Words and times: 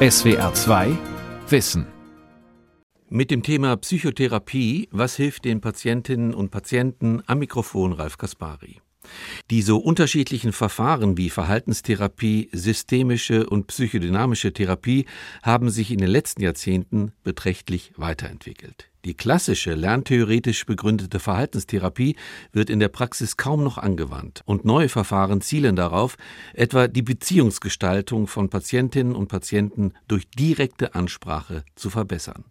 SWR 0.00 0.54
2 0.54 0.96
Wissen. 1.48 1.84
Mit 3.08 3.32
dem 3.32 3.42
Thema 3.42 3.76
Psychotherapie, 3.76 4.88
was 4.92 5.16
hilft 5.16 5.44
den 5.44 5.60
Patientinnen 5.60 6.34
und 6.34 6.52
Patienten 6.52 7.20
am 7.26 7.40
Mikrofon 7.40 7.94
Ralf 7.94 8.16
Kaspari. 8.16 8.80
Die 9.50 9.62
so 9.62 9.78
unterschiedlichen 9.78 10.52
Verfahren 10.52 11.16
wie 11.16 11.30
Verhaltenstherapie, 11.30 12.50
systemische 12.52 13.46
und 13.46 13.66
psychodynamische 13.66 14.52
Therapie 14.52 15.06
haben 15.42 15.70
sich 15.70 15.90
in 15.90 15.98
den 15.98 16.10
letzten 16.10 16.42
Jahrzehnten 16.42 17.12
beträchtlich 17.22 17.92
weiterentwickelt. 17.96 18.90
Die 19.04 19.14
klassische 19.14 19.74
lerntheoretisch 19.74 20.66
begründete 20.66 21.20
Verhaltenstherapie 21.20 22.16
wird 22.52 22.68
in 22.68 22.80
der 22.80 22.88
Praxis 22.88 23.36
kaum 23.36 23.62
noch 23.62 23.78
angewandt 23.78 24.42
und 24.44 24.64
neue 24.64 24.88
Verfahren 24.88 25.40
zielen 25.40 25.76
darauf, 25.76 26.16
etwa 26.52 26.88
die 26.88 27.02
Beziehungsgestaltung 27.02 28.26
von 28.26 28.50
Patientinnen 28.50 29.14
und 29.14 29.28
Patienten 29.28 29.92
durch 30.08 30.28
direkte 30.30 30.94
Ansprache 30.94 31.64
zu 31.76 31.90
verbessern. 31.90 32.44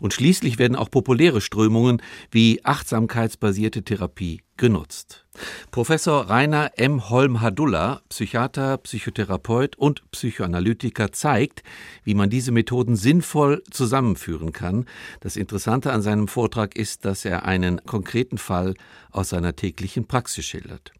Und 0.00 0.14
schließlich 0.14 0.58
werden 0.58 0.76
auch 0.76 0.90
populäre 0.90 1.40
Strömungen 1.40 2.02
wie 2.30 2.64
achtsamkeitsbasierte 2.64 3.82
Therapie 3.82 4.42
genutzt. 4.56 5.26
Professor 5.70 6.28
Rainer 6.28 6.72
M. 6.76 7.10
Holm-Hadulla, 7.10 8.00
Psychiater, 8.08 8.78
Psychotherapeut 8.78 9.76
und 9.76 10.02
Psychoanalytiker, 10.10 11.12
zeigt, 11.12 11.62
wie 12.04 12.14
man 12.14 12.30
diese 12.30 12.52
Methoden 12.52 12.96
sinnvoll 12.96 13.62
zusammenführen 13.70 14.52
kann. 14.52 14.86
Das 15.20 15.36
Interessante 15.36 15.92
an 15.92 16.02
seinem 16.02 16.28
Vortrag 16.28 16.76
ist, 16.76 17.04
dass 17.04 17.24
er 17.24 17.44
einen 17.44 17.84
konkreten 17.84 18.38
Fall 18.38 18.74
aus 19.10 19.30
seiner 19.30 19.56
täglichen 19.56 20.06
Praxis 20.06 20.44
schildert. 20.44 20.92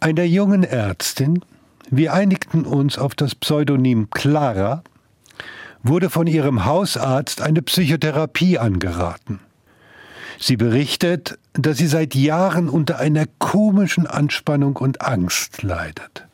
Einer 0.00 0.24
jungen 0.24 0.64
Ärztin, 0.64 1.44
wir 1.90 2.12
einigten 2.12 2.64
uns 2.64 2.98
auf 2.98 3.14
das 3.14 3.34
Pseudonym 3.34 4.10
Clara, 4.10 4.82
wurde 5.82 6.10
von 6.10 6.26
ihrem 6.26 6.64
Hausarzt 6.64 7.40
eine 7.40 7.62
Psychotherapie 7.62 8.58
angeraten. 8.58 9.40
Sie 10.42 10.56
berichtet, 10.56 11.38
dass 11.52 11.78
sie 11.78 11.86
seit 11.86 12.16
Jahren 12.16 12.68
unter 12.68 12.98
einer 12.98 13.26
komischen 13.38 14.08
Anspannung 14.08 14.74
und 14.74 15.00
Angst 15.00 15.62
leidet. 15.62 16.26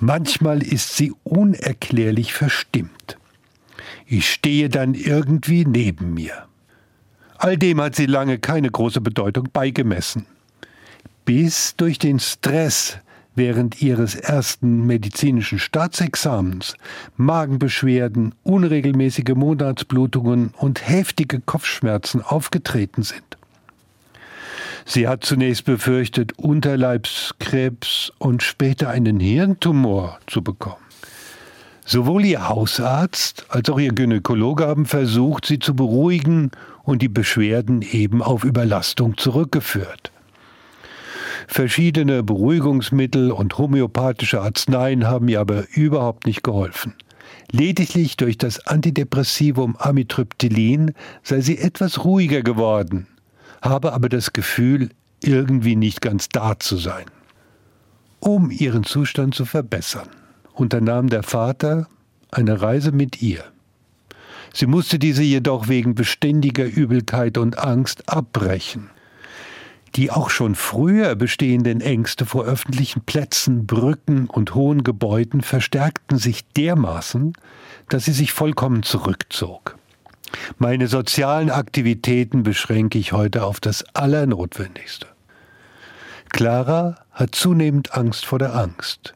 Manchmal 0.00 0.64
ist 0.64 0.96
sie 0.96 1.12
unerklärlich 1.22 2.34
verstimmt. 2.34 3.18
Ich 4.04 4.28
stehe 4.28 4.68
dann 4.68 4.94
irgendwie 4.94 5.64
neben 5.64 6.12
mir. 6.14 6.48
All 7.38 7.56
dem 7.56 7.80
hat 7.80 7.94
sie 7.94 8.06
lange 8.06 8.40
keine 8.40 8.68
große 8.68 9.00
Bedeutung 9.00 9.48
beigemessen. 9.52 10.26
Bis 11.24 11.76
durch 11.76 12.00
den 12.00 12.18
Stress 12.18 12.98
während 13.36 13.80
ihres 13.80 14.16
ersten 14.16 14.88
medizinischen 14.88 15.60
Staatsexamens 15.60 16.74
Magenbeschwerden, 17.16 18.34
unregelmäßige 18.42 19.36
Monatsblutungen 19.36 20.52
und 20.56 20.88
heftige 20.88 21.38
Kopfschmerzen 21.38 22.22
aufgetreten 22.22 23.04
sind. 23.04 23.38
Sie 24.84 25.08
hat 25.08 25.24
zunächst 25.24 25.64
befürchtet, 25.64 26.38
Unterleibskrebs 26.38 28.12
und 28.18 28.42
später 28.42 28.88
einen 28.90 29.20
Hirntumor 29.20 30.18
zu 30.26 30.42
bekommen. 30.42 30.76
Sowohl 31.84 32.24
ihr 32.24 32.48
Hausarzt 32.48 33.46
als 33.48 33.68
auch 33.68 33.78
ihr 33.78 33.92
Gynäkologe 33.92 34.66
haben 34.66 34.86
versucht, 34.86 35.46
sie 35.46 35.58
zu 35.58 35.74
beruhigen 35.74 36.50
und 36.84 37.02
die 37.02 37.08
Beschwerden 37.08 37.82
eben 37.82 38.22
auf 38.22 38.44
Überlastung 38.44 39.16
zurückgeführt. 39.16 40.12
Verschiedene 41.48 42.22
Beruhigungsmittel 42.22 43.30
und 43.32 43.58
homöopathische 43.58 44.40
Arzneien 44.40 45.06
haben 45.06 45.28
ihr 45.28 45.40
aber 45.40 45.64
überhaupt 45.74 46.26
nicht 46.26 46.44
geholfen. 46.44 46.94
Lediglich 47.50 48.16
durch 48.16 48.38
das 48.38 48.66
Antidepressivum 48.66 49.76
Amitriptylin 49.76 50.94
sei 51.22 51.40
sie 51.40 51.58
etwas 51.58 52.04
ruhiger 52.04 52.42
geworden, 52.42 53.06
habe 53.62 53.92
aber 53.92 54.08
das 54.08 54.32
Gefühl, 54.32 54.90
irgendwie 55.22 55.76
nicht 55.76 56.00
ganz 56.00 56.28
da 56.28 56.58
zu 56.58 56.76
sein. 56.76 57.06
Um 58.20 58.50
ihren 58.50 58.84
Zustand 58.84 59.34
zu 59.34 59.44
verbessern, 59.44 60.08
unternahm 60.52 61.08
der 61.08 61.22
Vater 61.22 61.88
eine 62.30 62.60
Reise 62.60 62.92
mit 62.92 63.22
ihr. 63.22 63.44
Sie 64.52 64.66
musste 64.66 64.98
diese 64.98 65.22
jedoch 65.22 65.68
wegen 65.68 65.94
beständiger 65.94 66.66
Übelkeit 66.66 67.38
und 67.38 67.58
Angst 67.58 68.08
abbrechen. 68.08 68.90
Die 69.94 70.10
auch 70.10 70.30
schon 70.30 70.54
früher 70.54 71.14
bestehenden 71.14 71.80
Ängste 71.80 72.26
vor 72.26 72.44
öffentlichen 72.44 73.02
Plätzen, 73.02 73.66
Brücken 73.66 74.26
und 74.26 74.54
hohen 74.54 74.84
Gebäuden 74.84 75.42
verstärkten 75.42 76.18
sich 76.18 76.46
dermaßen, 76.48 77.34
dass 77.88 78.06
sie 78.06 78.12
sich 78.12 78.32
vollkommen 78.32 78.82
zurückzog. 78.82 79.76
Meine 80.58 80.88
sozialen 80.88 81.50
Aktivitäten 81.50 82.42
beschränke 82.42 82.98
ich 82.98 83.12
heute 83.12 83.44
auf 83.44 83.60
das 83.60 83.84
Allernotwendigste. 83.94 85.06
Clara 86.30 86.96
hat 87.10 87.34
zunehmend 87.34 87.94
Angst 87.94 88.24
vor 88.24 88.38
der 88.38 88.54
Angst. 88.54 89.14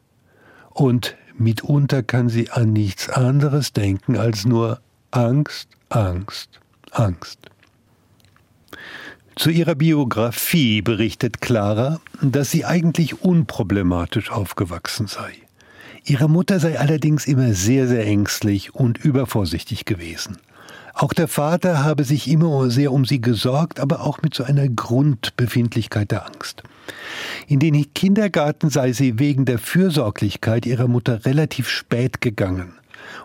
Und 0.70 1.16
mitunter 1.38 2.02
kann 2.02 2.28
sie 2.28 2.50
an 2.50 2.72
nichts 2.72 3.08
anderes 3.08 3.72
denken 3.72 4.16
als 4.16 4.44
nur 4.44 4.80
Angst, 5.10 5.68
Angst, 5.88 6.60
Angst. 6.90 7.38
Zu 9.36 9.50
ihrer 9.50 9.74
Biografie 9.74 10.82
berichtet 10.82 11.40
Clara, 11.40 12.00
dass 12.22 12.50
sie 12.50 12.64
eigentlich 12.64 13.22
unproblematisch 13.22 14.30
aufgewachsen 14.30 15.06
sei. 15.06 15.32
Ihre 16.04 16.28
Mutter 16.28 16.60
sei 16.60 16.78
allerdings 16.78 17.26
immer 17.26 17.52
sehr, 17.52 17.88
sehr 17.88 18.06
ängstlich 18.06 18.74
und 18.74 18.98
übervorsichtig 18.98 19.84
gewesen. 19.84 20.38
Auch 20.98 21.12
der 21.12 21.28
Vater 21.28 21.84
habe 21.84 22.04
sich 22.04 22.26
immer 22.26 22.70
sehr 22.70 22.90
um 22.90 23.04
sie 23.04 23.20
gesorgt, 23.20 23.80
aber 23.80 24.00
auch 24.00 24.22
mit 24.22 24.32
so 24.32 24.44
einer 24.44 24.66
Grundbefindlichkeit 24.66 26.10
der 26.10 26.24
Angst. 26.24 26.62
In 27.46 27.60
den 27.60 27.92
Kindergarten 27.92 28.70
sei 28.70 28.92
sie 28.92 29.18
wegen 29.18 29.44
der 29.44 29.58
Fürsorglichkeit 29.58 30.64
ihrer 30.64 30.88
Mutter 30.88 31.26
relativ 31.26 31.68
spät 31.68 32.22
gegangen, 32.22 32.72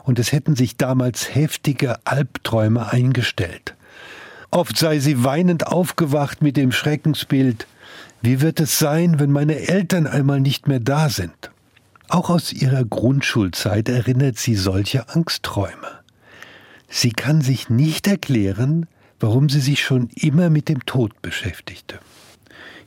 und 0.03 0.19
es 0.19 0.33
hätten 0.33 0.57
sich 0.57 0.75
damals 0.75 1.33
heftige 1.33 1.95
Albträume 2.05 2.91
eingestellt. 2.91 3.73
Oft 4.49 4.77
sei 4.77 4.99
sie 4.99 5.23
weinend 5.23 5.67
aufgewacht 5.67 6.41
mit 6.41 6.57
dem 6.57 6.73
Schreckensbild, 6.73 7.67
wie 8.21 8.41
wird 8.41 8.59
es 8.59 8.79
sein, 8.79 9.17
wenn 9.17 9.31
meine 9.31 9.69
Eltern 9.69 10.07
einmal 10.07 10.41
nicht 10.41 10.67
mehr 10.67 10.81
da 10.81 11.07
sind? 11.07 11.51
Auch 12.09 12.29
aus 12.29 12.51
ihrer 12.51 12.83
Grundschulzeit 12.83 13.87
erinnert 13.87 14.37
sie 14.37 14.55
solche 14.55 15.07
Angstträume. 15.07 16.00
Sie 16.93 17.11
kann 17.11 17.39
sich 17.39 17.69
nicht 17.69 18.05
erklären, 18.05 18.85
warum 19.17 19.47
sie 19.47 19.61
sich 19.61 19.81
schon 19.81 20.09
immer 20.13 20.49
mit 20.49 20.67
dem 20.67 20.85
Tod 20.85 21.21
beschäftigte. 21.21 21.99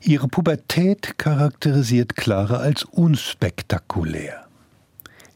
Ihre 0.03 0.29
Pubertät 0.29 1.17
charakterisiert 1.17 2.15
Clara 2.15 2.59
als 2.59 2.85
unspektakulär. 2.85 4.45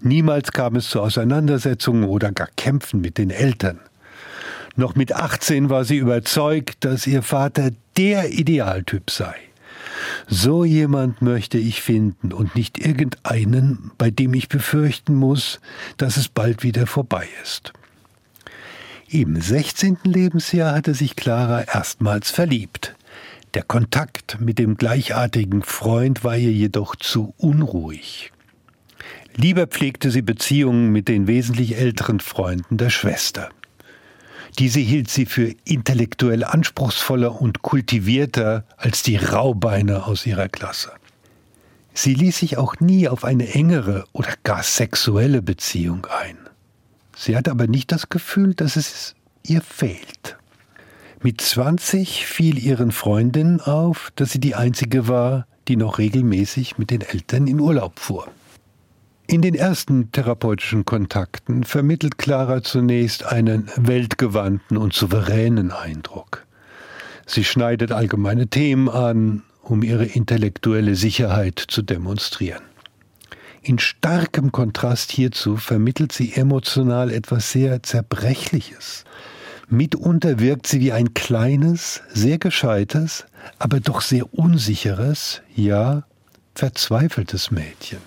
Niemals 0.00 0.52
kam 0.52 0.76
es 0.76 0.90
zu 0.90 1.00
Auseinandersetzungen 1.00 2.04
oder 2.04 2.30
gar 2.30 2.50
Kämpfen 2.56 3.00
mit 3.00 3.16
den 3.16 3.30
Eltern. 3.30 3.80
Noch 4.76 4.94
mit 4.94 5.14
18 5.14 5.70
war 5.70 5.86
sie 5.86 5.96
überzeugt, 5.96 6.84
dass 6.84 7.06
ihr 7.06 7.22
Vater 7.22 7.70
der 7.96 8.30
Idealtyp 8.30 9.10
sei. 9.10 9.34
So 10.28 10.64
jemand 10.64 11.22
möchte 11.22 11.56
ich 11.56 11.80
finden 11.80 12.34
und 12.34 12.54
nicht 12.54 12.78
irgendeinen, 12.78 13.92
bei 13.96 14.10
dem 14.10 14.34
ich 14.34 14.48
befürchten 14.48 15.14
muss, 15.14 15.58
dass 15.96 16.18
es 16.18 16.28
bald 16.28 16.62
wieder 16.62 16.86
vorbei 16.86 17.26
ist. 17.42 17.72
Im 19.10 19.40
16. 19.40 20.00
Lebensjahr 20.04 20.74
hatte 20.74 20.92
sich 20.92 21.16
Clara 21.16 21.62
erstmals 21.62 22.30
verliebt. 22.30 22.94
Der 23.54 23.62
Kontakt 23.62 24.38
mit 24.38 24.58
dem 24.58 24.76
gleichartigen 24.76 25.62
Freund 25.62 26.24
war 26.24 26.36
ihr 26.36 26.52
jedoch 26.52 26.94
zu 26.94 27.32
unruhig. 27.38 28.32
Lieber 29.34 29.66
pflegte 29.66 30.10
sie 30.10 30.20
Beziehungen 30.20 30.92
mit 30.92 31.08
den 31.08 31.26
wesentlich 31.26 31.78
älteren 31.78 32.20
Freunden 32.20 32.76
der 32.76 32.90
Schwester. 32.90 33.48
Diese 34.58 34.80
hielt 34.80 35.08
sie 35.08 35.24
für 35.24 35.54
intellektuell 35.64 36.44
anspruchsvoller 36.44 37.40
und 37.40 37.62
kultivierter 37.62 38.66
als 38.76 39.02
die 39.02 39.16
Raubeine 39.16 40.04
aus 40.04 40.26
ihrer 40.26 40.50
Klasse. 40.50 40.92
Sie 41.94 42.12
ließ 42.12 42.36
sich 42.36 42.58
auch 42.58 42.78
nie 42.78 43.08
auf 43.08 43.24
eine 43.24 43.54
engere 43.54 44.04
oder 44.12 44.34
gar 44.44 44.62
sexuelle 44.62 45.40
Beziehung 45.40 46.06
ein. 46.06 46.47
Sie 47.20 47.36
hatte 47.36 47.50
aber 47.50 47.66
nicht 47.66 47.90
das 47.90 48.10
Gefühl, 48.10 48.54
dass 48.54 48.76
es 48.76 49.16
ihr 49.42 49.60
fehlt. 49.60 50.36
Mit 51.20 51.40
20 51.40 52.24
fiel 52.24 52.64
ihren 52.64 52.92
Freundinnen 52.92 53.60
auf, 53.60 54.12
dass 54.14 54.30
sie 54.30 54.38
die 54.38 54.54
einzige 54.54 55.08
war, 55.08 55.48
die 55.66 55.74
noch 55.74 55.98
regelmäßig 55.98 56.78
mit 56.78 56.90
den 56.90 57.00
Eltern 57.00 57.48
in 57.48 57.58
Urlaub 57.58 57.98
fuhr. 57.98 58.28
In 59.26 59.42
den 59.42 59.56
ersten 59.56 60.12
therapeutischen 60.12 60.84
Kontakten 60.84 61.64
vermittelt 61.64 62.18
Clara 62.18 62.62
zunächst 62.62 63.26
einen 63.26 63.68
weltgewandten 63.76 64.76
und 64.76 64.94
souveränen 64.94 65.72
Eindruck. 65.72 66.46
Sie 67.26 67.42
schneidet 67.42 67.90
allgemeine 67.90 68.46
Themen 68.46 68.88
an, 68.88 69.42
um 69.60 69.82
ihre 69.82 70.04
intellektuelle 70.04 70.94
Sicherheit 70.94 71.58
zu 71.58 71.82
demonstrieren. 71.82 72.67
In 73.68 73.78
starkem 73.78 74.50
Kontrast 74.50 75.12
hierzu 75.12 75.58
vermittelt 75.58 76.12
sie 76.12 76.32
emotional 76.32 77.10
etwas 77.10 77.52
sehr 77.52 77.82
Zerbrechliches. 77.82 79.04
Mitunter 79.68 80.38
wirkt 80.38 80.66
sie 80.66 80.80
wie 80.80 80.92
ein 80.92 81.12
kleines, 81.12 82.00
sehr 82.08 82.38
gescheites, 82.38 83.26
aber 83.58 83.80
doch 83.80 84.00
sehr 84.00 84.32
unsicheres, 84.32 85.42
ja 85.54 86.04
verzweifeltes 86.54 87.50
Mädchen. 87.50 87.98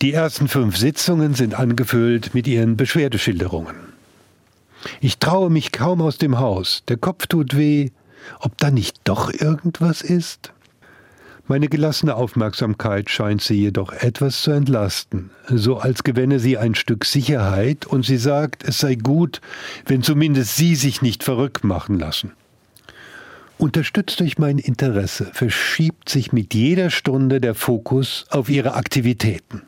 Die 0.00 0.12
ersten 0.12 0.46
fünf 0.46 0.76
Sitzungen 0.76 1.34
sind 1.34 1.58
angefüllt 1.58 2.32
mit 2.32 2.46
ihren 2.46 2.76
Beschwerdeschilderungen. 2.76 3.74
Ich 5.00 5.18
traue 5.18 5.50
mich 5.50 5.72
kaum 5.72 6.00
aus 6.00 6.18
dem 6.18 6.38
Haus, 6.38 6.84
der 6.86 6.98
Kopf 6.98 7.26
tut 7.26 7.56
weh, 7.56 7.90
ob 8.38 8.56
da 8.58 8.70
nicht 8.70 9.00
doch 9.02 9.32
irgendwas 9.32 10.02
ist? 10.02 10.52
Meine 11.50 11.68
gelassene 11.68 12.14
Aufmerksamkeit 12.14 13.08
scheint 13.08 13.40
sie 13.40 13.54
jedoch 13.54 13.94
etwas 13.94 14.42
zu 14.42 14.50
entlasten, 14.50 15.30
so 15.48 15.78
als 15.78 16.04
gewänne 16.04 16.40
sie 16.40 16.58
ein 16.58 16.74
Stück 16.74 17.06
Sicherheit 17.06 17.86
und 17.86 18.04
sie 18.04 18.18
sagt, 18.18 18.64
es 18.68 18.80
sei 18.80 18.96
gut, 18.96 19.40
wenn 19.86 20.02
zumindest 20.02 20.56
sie 20.56 20.74
sich 20.74 21.00
nicht 21.00 21.24
verrückt 21.24 21.64
machen 21.64 21.98
lassen. 21.98 22.32
Unterstützt 23.56 24.20
durch 24.20 24.36
mein 24.36 24.58
Interesse 24.58 25.30
verschiebt 25.32 26.10
sich 26.10 26.34
mit 26.34 26.52
jeder 26.52 26.90
Stunde 26.90 27.40
der 27.40 27.54
Fokus 27.54 28.26
auf 28.28 28.50
ihre 28.50 28.74
Aktivitäten. 28.74 29.62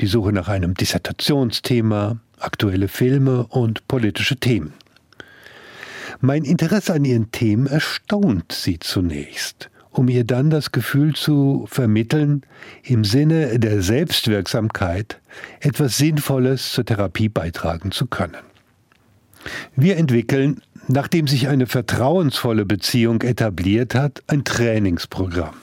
Die 0.00 0.06
Suche 0.06 0.32
nach 0.32 0.48
einem 0.48 0.72
Dissertationsthema, 0.72 2.18
aktuelle 2.38 2.88
Filme 2.88 3.46
und 3.48 3.86
politische 3.88 4.36
Themen. 4.36 4.72
Mein 6.22 6.44
Interesse 6.44 6.94
an 6.94 7.04
ihren 7.04 7.30
Themen 7.30 7.66
erstaunt 7.66 8.52
sie 8.52 8.78
zunächst 8.78 9.68
um 9.94 10.08
ihr 10.08 10.24
dann 10.24 10.50
das 10.50 10.72
Gefühl 10.72 11.14
zu 11.14 11.66
vermitteln, 11.70 12.42
im 12.82 13.04
Sinne 13.04 13.58
der 13.58 13.80
Selbstwirksamkeit 13.80 15.20
etwas 15.60 15.96
Sinnvolles 15.96 16.72
zur 16.72 16.84
Therapie 16.84 17.28
beitragen 17.28 17.92
zu 17.92 18.06
können. 18.06 18.42
Wir 19.76 19.96
entwickeln, 19.96 20.60
nachdem 20.88 21.28
sich 21.28 21.48
eine 21.48 21.66
vertrauensvolle 21.66 22.64
Beziehung 22.64 23.22
etabliert 23.22 23.94
hat, 23.94 24.22
ein 24.26 24.44
Trainingsprogramm. 24.44 25.54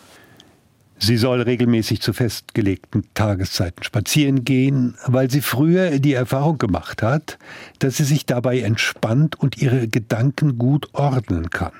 Sie 0.97 1.17
soll 1.17 1.41
regelmäßig 1.41 1.99
zu 1.99 2.13
festgelegten 2.13 3.03
Tageszeiten 3.15 3.83
spazieren 3.83 4.45
gehen, 4.45 4.95
weil 5.07 5.31
sie 5.31 5.41
früher 5.41 5.99
die 5.99 6.13
Erfahrung 6.13 6.59
gemacht 6.59 7.01
hat, 7.01 7.39
dass 7.79 7.97
sie 7.97 8.03
sich 8.03 8.27
dabei 8.27 8.59
entspannt 8.59 9.37
und 9.37 9.57
ihre 9.57 9.87
Gedanken 9.87 10.59
gut 10.59 10.89
ordnen 10.93 11.49
kann. 11.49 11.73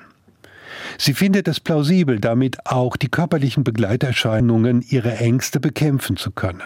Sie 0.98 1.14
findet 1.14 1.48
es 1.48 1.60
plausibel, 1.60 2.20
damit 2.20 2.66
auch 2.66 2.96
die 2.96 3.08
körperlichen 3.08 3.64
Begleiterscheinungen 3.64 4.82
ihrer 4.82 5.20
Ängste 5.20 5.60
bekämpfen 5.60 6.16
zu 6.16 6.30
können. 6.30 6.62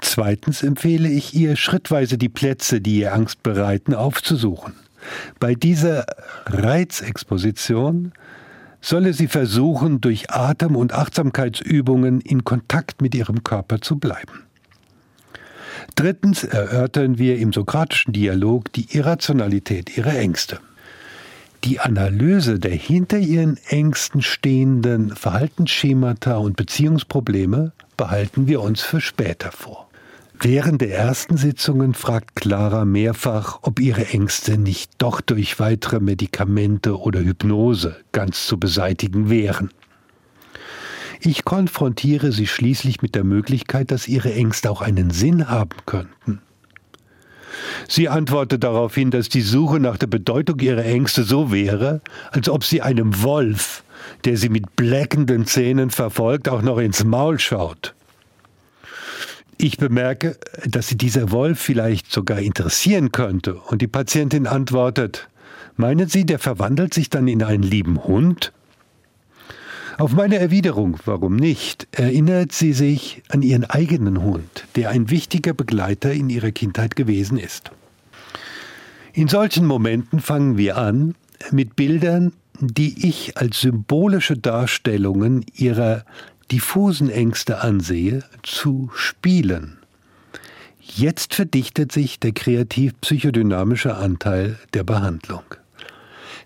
Zweitens 0.00 0.62
empfehle 0.62 1.08
ich 1.08 1.34
ihr, 1.34 1.56
schrittweise 1.56 2.18
die 2.18 2.28
Plätze, 2.28 2.80
die 2.80 3.00
ihr 3.00 3.14
Angst 3.14 3.42
bereiten, 3.42 3.94
aufzusuchen. 3.94 4.74
Bei 5.40 5.54
dieser 5.54 6.06
Reizexposition 6.46 8.12
solle 8.80 9.12
sie 9.12 9.26
versuchen, 9.26 10.00
durch 10.00 10.30
Atem- 10.30 10.76
und 10.76 10.92
Achtsamkeitsübungen 10.92 12.20
in 12.20 12.44
Kontakt 12.44 13.02
mit 13.02 13.14
ihrem 13.14 13.42
Körper 13.42 13.80
zu 13.80 13.98
bleiben. 13.98 14.44
Drittens 15.94 16.44
erörtern 16.44 17.18
wir 17.18 17.38
im 17.38 17.52
sokratischen 17.52 18.12
Dialog 18.12 18.72
die 18.72 18.96
Irrationalität 18.96 19.96
ihrer 19.96 20.16
Ängste. 20.16 20.60
Die 21.64 21.80
Analyse 21.80 22.58
der 22.58 22.74
hinter 22.74 23.18
ihren 23.18 23.58
Ängsten 23.68 24.22
stehenden 24.22 25.14
Verhaltensschemata 25.14 26.36
und 26.36 26.56
Beziehungsprobleme 26.56 27.72
behalten 27.96 28.46
wir 28.46 28.62
uns 28.62 28.80
für 28.82 29.00
später 29.00 29.50
vor. 29.50 29.88
Während 30.40 30.80
der 30.80 30.96
ersten 30.96 31.36
Sitzungen 31.36 31.94
fragt 31.94 32.36
Clara 32.36 32.84
mehrfach, 32.84 33.58
ob 33.62 33.80
ihre 33.80 34.06
Ängste 34.06 34.56
nicht 34.56 34.92
doch 34.98 35.20
durch 35.20 35.58
weitere 35.58 35.98
Medikamente 35.98 36.96
oder 36.96 37.20
Hypnose 37.20 37.96
ganz 38.12 38.46
zu 38.46 38.58
beseitigen 38.58 39.30
wären. 39.30 39.70
Ich 41.20 41.44
konfrontiere 41.44 42.30
sie 42.30 42.46
schließlich 42.46 43.02
mit 43.02 43.16
der 43.16 43.24
Möglichkeit, 43.24 43.90
dass 43.90 44.06
ihre 44.06 44.32
Ängste 44.32 44.70
auch 44.70 44.80
einen 44.80 45.10
Sinn 45.10 45.48
haben 45.48 45.76
könnten. 45.86 46.40
Sie 47.88 48.08
antwortet 48.08 48.64
daraufhin, 48.64 49.10
dass 49.10 49.28
die 49.28 49.40
Suche 49.40 49.80
nach 49.80 49.96
der 49.96 50.06
Bedeutung 50.06 50.58
ihrer 50.60 50.84
Ängste 50.84 51.22
so 51.22 51.50
wäre, 51.52 52.00
als 52.30 52.48
ob 52.48 52.64
sie 52.64 52.82
einem 52.82 53.22
Wolf, 53.22 53.82
der 54.24 54.36
sie 54.36 54.48
mit 54.48 54.76
bleckenden 54.76 55.46
Zähnen 55.46 55.90
verfolgt, 55.90 56.48
auch 56.48 56.62
noch 56.62 56.78
ins 56.78 57.04
Maul 57.04 57.38
schaut. 57.38 57.94
Ich 59.56 59.76
bemerke, 59.76 60.38
dass 60.64 60.86
sie 60.86 60.96
dieser 60.96 61.32
Wolf 61.32 61.58
vielleicht 61.58 62.12
sogar 62.12 62.38
interessieren 62.38 63.10
könnte, 63.10 63.54
und 63.54 63.82
die 63.82 63.88
Patientin 63.88 64.46
antwortet, 64.46 65.28
meinen 65.76 66.08
Sie, 66.08 66.24
der 66.24 66.38
verwandelt 66.38 66.94
sich 66.94 67.10
dann 67.10 67.26
in 67.26 67.42
einen 67.42 67.64
lieben 67.64 68.04
Hund? 68.04 68.52
Auf 69.98 70.12
meine 70.12 70.38
Erwiderung, 70.38 70.96
warum 71.06 71.34
nicht, 71.34 71.88
erinnert 71.90 72.52
sie 72.52 72.72
sich 72.72 73.20
an 73.30 73.42
ihren 73.42 73.64
eigenen 73.64 74.22
Hund, 74.22 74.64
der 74.76 74.90
ein 74.90 75.10
wichtiger 75.10 75.54
Begleiter 75.54 76.12
in 76.12 76.30
ihrer 76.30 76.52
Kindheit 76.52 76.94
gewesen 76.94 77.36
ist. 77.36 77.72
In 79.12 79.26
solchen 79.26 79.66
Momenten 79.66 80.20
fangen 80.20 80.56
wir 80.56 80.76
an 80.78 81.16
mit 81.50 81.74
Bildern, 81.74 82.32
die 82.60 83.08
ich 83.08 83.38
als 83.38 83.60
symbolische 83.60 84.36
Darstellungen 84.36 85.44
ihrer 85.52 86.04
diffusen 86.52 87.10
Ängste 87.10 87.60
ansehe, 87.62 88.22
zu 88.44 88.90
spielen. 88.94 89.78
Jetzt 90.80 91.34
verdichtet 91.34 91.90
sich 91.90 92.20
der 92.20 92.30
kreativ-psychodynamische 92.30 93.96
Anteil 93.96 94.60
der 94.74 94.84
Behandlung. 94.84 95.42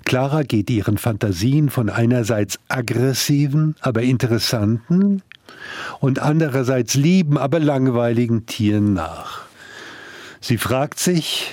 Clara 0.03 0.43
geht 0.43 0.71
ihren 0.71 0.99
Fantasien 0.99 1.71
von 1.71 1.91
einerseits 1.91 2.59
aggressiven, 2.69 3.77
aber 3.81 4.03
interessanten 4.03 5.23
und 6.01 6.19
andererseits 6.19 6.95
lieben, 6.95 7.39
aber 7.39 7.61
langweiligen 7.61 8.47
Tieren 8.47 8.95
nach. 8.95 9.43
Sie 10.41 10.59
fragt 10.59 10.99
sich, 10.99 11.51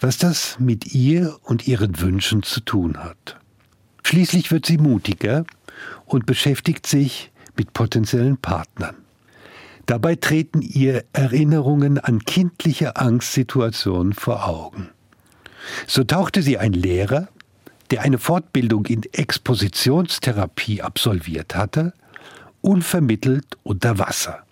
was 0.00 0.18
das 0.18 0.58
mit 0.58 0.94
ihr 0.94 1.36
und 1.42 1.66
ihren 1.66 2.00
Wünschen 2.00 2.42
zu 2.42 2.60
tun 2.60 2.98
hat. 2.98 3.36
Schließlich 4.02 4.50
wird 4.50 4.66
sie 4.66 4.78
mutiger 4.78 5.44
und 6.06 6.26
beschäftigt 6.26 6.86
sich 6.86 7.30
mit 7.56 7.72
potenziellen 7.72 8.36
Partnern. 8.36 8.96
Dabei 9.86 10.16
treten 10.16 10.60
ihr 10.62 11.04
Erinnerungen 11.12 11.98
an 11.98 12.20
kindliche 12.20 12.96
Angstsituationen 12.96 14.12
vor 14.12 14.46
Augen. 14.46 14.90
So 15.86 16.04
tauchte 16.04 16.42
sie 16.42 16.58
ein 16.58 16.72
Lehrer, 16.72 17.28
der 17.90 18.02
eine 18.02 18.18
Fortbildung 18.18 18.86
in 18.86 19.02
Expositionstherapie 19.12 20.82
absolviert 20.82 21.54
hatte, 21.54 21.92
unvermittelt 22.60 23.46
unter 23.62 23.98
Wasser. 23.98 24.44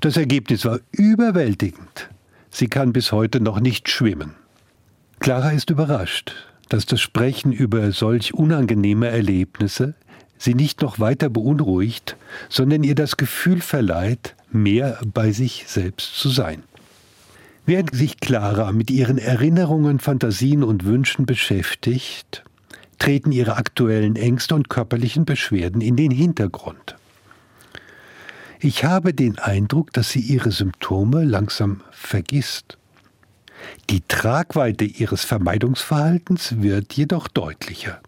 Das 0.00 0.16
Ergebnis 0.16 0.64
war 0.64 0.80
überwältigend. 0.90 2.10
Sie 2.50 2.68
kann 2.68 2.92
bis 2.92 3.12
heute 3.12 3.40
noch 3.40 3.60
nicht 3.60 3.88
schwimmen. 3.88 4.34
Clara 5.20 5.50
ist 5.50 5.70
überrascht, 5.70 6.34
dass 6.68 6.86
das 6.86 7.00
Sprechen 7.00 7.52
über 7.52 7.92
solch 7.92 8.34
unangenehme 8.34 9.08
Erlebnisse 9.08 9.94
sie 10.36 10.54
nicht 10.54 10.82
noch 10.82 10.98
weiter 10.98 11.28
beunruhigt, 11.28 12.16
sondern 12.48 12.82
ihr 12.82 12.96
das 12.96 13.16
Gefühl 13.16 13.60
verleiht, 13.60 14.34
mehr 14.50 14.98
bei 15.04 15.30
sich 15.30 15.64
selbst 15.68 16.16
zu 16.16 16.28
sein. 16.28 16.64
Während 17.64 17.94
sich 17.94 18.18
Clara 18.18 18.72
mit 18.72 18.90
ihren 18.90 19.18
Erinnerungen, 19.18 20.00
Fantasien 20.00 20.64
und 20.64 20.84
Wünschen 20.84 21.26
beschäftigt, 21.26 22.42
treten 22.98 23.30
ihre 23.30 23.56
aktuellen 23.56 24.16
Ängste 24.16 24.54
und 24.56 24.68
körperlichen 24.68 25.24
Beschwerden 25.24 25.80
in 25.80 25.96
den 25.96 26.10
Hintergrund. 26.10 26.96
Ich 28.58 28.84
habe 28.84 29.14
den 29.14 29.38
Eindruck, 29.38 29.92
dass 29.92 30.10
sie 30.10 30.20
ihre 30.20 30.50
Symptome 30.50 31.24
langsam 31.24 31.82
vergisst. 31.90 32.78
Die 33.90 34.02
Tragweite 34.06 34.84
ihres 34.84 35.24
Vermeidungsverhaltens 35.24 36.62
wird 36.62 36.92
jedoch 36.94 37.28
deutlicher. 37.28 38.00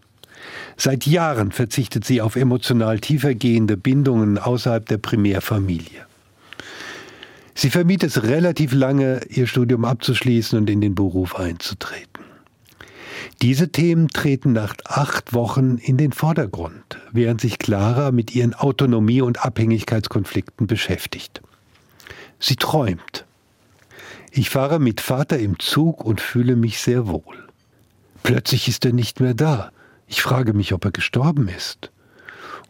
Seit 0.76 1.06
Jahren 1.06 1.52
verzichtet 1.52 2.04
sie 2.04 2.20
auf 2.20 2.36
emotional 2.36 2.98
tiefergehende 2.98 3.76
Bindungen 3.76 4.38
außerhalb 4.38 4.86
der 4.86 4.98
Primärfamilie. 4.98 6.06
Sie 7.54 7.70
vermied 7.70 8.02
es 8.02 8.24
relativ 8.24 8.72
lange, 8.72 9.20
ihr 9.28 9.46
Studium 9.46 9.84
abzuschließen 9.84 10.58
und 10.58 10.68
in 10.68 10.80
den 10.80 10.94
Beruf 10.94 11.36
einzutreten. 11.36 12.24
Diese 13.42 13.70
Themen 13.70 14.08
treten 14.08 14.52
nach 14.52 14.74
acht 14.84 15.32
Wochen 15.34 15.78
in 15.78 15.96
den 15.96 16.12
Vordergrund, 16.12 16.98
während 17.12 17.40
sich 17.40 17.58
Clara 17.58 18.10
mit 18.10 18.34
ihren 18.34 18.54
Autonomie- 18.54 19.22
und 19.22 19.44
Abhängigkeitskonflikten 19.44 20.66
beschäftigt. 20.66 21.42
Sie 22.38 22.56
träumt. 22.56 23.24
Ich 24.30 24.50
fahre 24.50 24.80
mit 24.80 25.00
Vater 25.00 25.38
im 25.38 25.58
Zug 25.58 26.04
und 26.04 26.20
fühle 26.20 26.56
mich 26.56 26.80
sehr 26.80 27.06
wohl. 27.06 27.48
Plötzlich 28.22 28.68
ist 28.68 28.84
er 28.84 28.92
nicht 28.92 29.20
mehr 29.20 29.34
da. 29.34 29.70
Ich 30.08 30.22
frage 30.22 30.52
mich, 30.52 30.72
ob 30.72 30.84
er 30.84 30.90
gestorben 30.90 31.48
ist. 31.48 31.90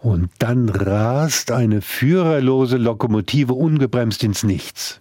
Und 0.05 0.29
dann 0.39 0.69
rast 0.69 1.51
eine 1.51 1.81
führerlose 1.81 2.77
Lokomotive 2.77 3.55
ungebremst 3.55 4.23
ins 4.23 4.43
Nichts. 4.43 5.01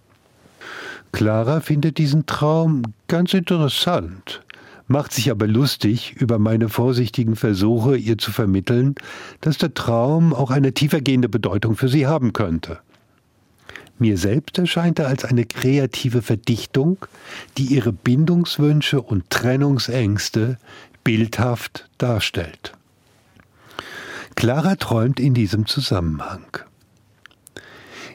Clara 1.12 1.60
findet 1.60 1.98
diesen 1.98 2.24
Traum 2.24 2.84
ganz 3.06 3.34
interessant, 3.34 4.40
macht 4.88 5.12
sich 5.12 5.30
aber 5.30 5.46
lustig 5.46 6.14
über 6.14 6.38
meine 6.38 6.70
vorsichtigen 6.70 7.36
Versuche, 7.36 7.98
ihr 7.98 8.16
zu 8.16 8.32
vermitteln, 8.32 8.94
dass 9.42 9.58
der 9.58 9.74
Traum 9.74 10.32
auch 10.32 10.50
eine 10.50 10.72
tiefergehende 10.72 11.28
Bedeutung 11.28 11.76
für 11.76 11.90
sie 11.90 12.06
haben 12.06 12.32
könnte. 12.32 12.78
Mir 13.98 14.16
selbst 14.16 14.58
erscheint 14.58 14.98
er 15.00 15.08
als 15.08 15.26
eine 15.26 15.44
kreative 15.44 16.22
Verdichtung, 16.22 16.96
die 17.58 17.66
ihre 17.66 17.92
Bindungswünsche 17.92 19.02
und 19.02 19.28
Trennungsängste 19.28 20.56
bildhaft 21.04 21.90
darstellt. 21.98 22.72
Clara 24.34 24.76
träumt 24.76 25.20
in 25.20 25.34
diesem 25.34 25.66
Zusammenhang. 25.66 26.46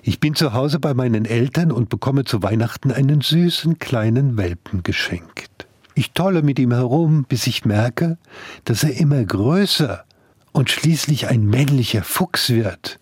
Ich 0.02 0.20
bin 0.20 0.36
zu 0.36 0.54
Hause 0.54 0.80
bei 0.80 0.94
meinen 0.94 1.26
Eltern 1.26 1.72
und 1.72 1.90
bekomme 1.90 2.24
zu 2.24 2.42
Weihnachten 2.42 2.92
einen 2.92 3.22
süßen 3.22 3.80
kleinen 3.80 4.38
Welpen 4.38 4.84
geschenkt. 4.84 5.68
Ich 5.96 6.12
tolle 6.12 6.42
mit 6.42 6.60
ihm 6.60 6.72
herum, 6.72 7.26
bis 7.28 7.48
ich 7.48 7.66
merke, 7.66 8.18
dass 8.64 8.84
er 8.84 8.96
immer 8.96 9.24
größer 9.24 10.06
und 10.52 10.70
schließlich 10.70 11.28
ein 11.28 11.46
männlicher 11.46 12.04
Fuchs 12.04 12.50
wird. 12.50 13.00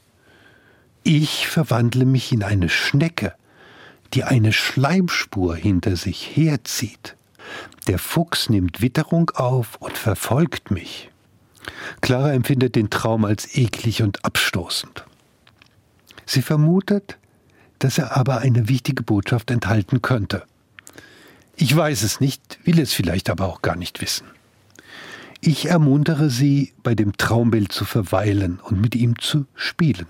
Ich 1.04 1.48
verwandle 1.48 2.06
mich 2.06 2.32
in 2.32 2.44
eine 2.44 2.70
Schnecke, 2.70 3.34
die 4.14 4.24
eine 4.24 4.52
Schleimspur 4.52 5.56
hinter 5.56 5.96
sich 5.96 6.36
herzieht. 6.36 7.16
Der 7.88 8.00
Fuchs 8.00 8.50
nimmt 8.50 8.82
Witterung 8.82 9.30
auf 9.36 9.78
und 9.80 9.98
verfolgt 9.98 10.72
mich. 10.72 11.10
Clara 12.02 12.34
empfindet 12.34 12.76
den 12.76 12.90
Traum 12.90 13.26
als 13.26 13.56
eklig 13.56 14.02
und 14.02 14.24
abstoßend. 14.24 15.06
Sie 16.26 16.42
vermutet, 16.42 17.18
dass 17.80 17.98
er 17.98 18.18
aber 18.18 18.40
eine 18.40 18.70
wichtige 18.70 19.04
Botschaft 19.04 19.52
enthalten 19.52 20.02
könnte. 20.02 20.44
Ich 21.56 21.76
weiß 21.76 22.04
es 22.04 22.20
nicht, 22.20 22.60
will 22.64 22.80
es 22.80 22.94
vielleicht 22.94 23.30
aber 23.30 23.48
auch 23.48 23.62
gar 23.62 23.76
nicht 23.76 24.02
wissen. 24.02 24.28
Ich 25.42 25.68
ermuntere 25.68 26.30
sie, 26.30 26.74
bei 26.84 26.96
dem 26.96 27.16
Traumbild 27.16 27.72
zu 27.72 27.86
verweilen 27.86 28.60
und 28.62 28.82
mit 28.82 28.96
ihm 28.96 29.20
zu 29.20 29.46
spielen. 29.56 30.08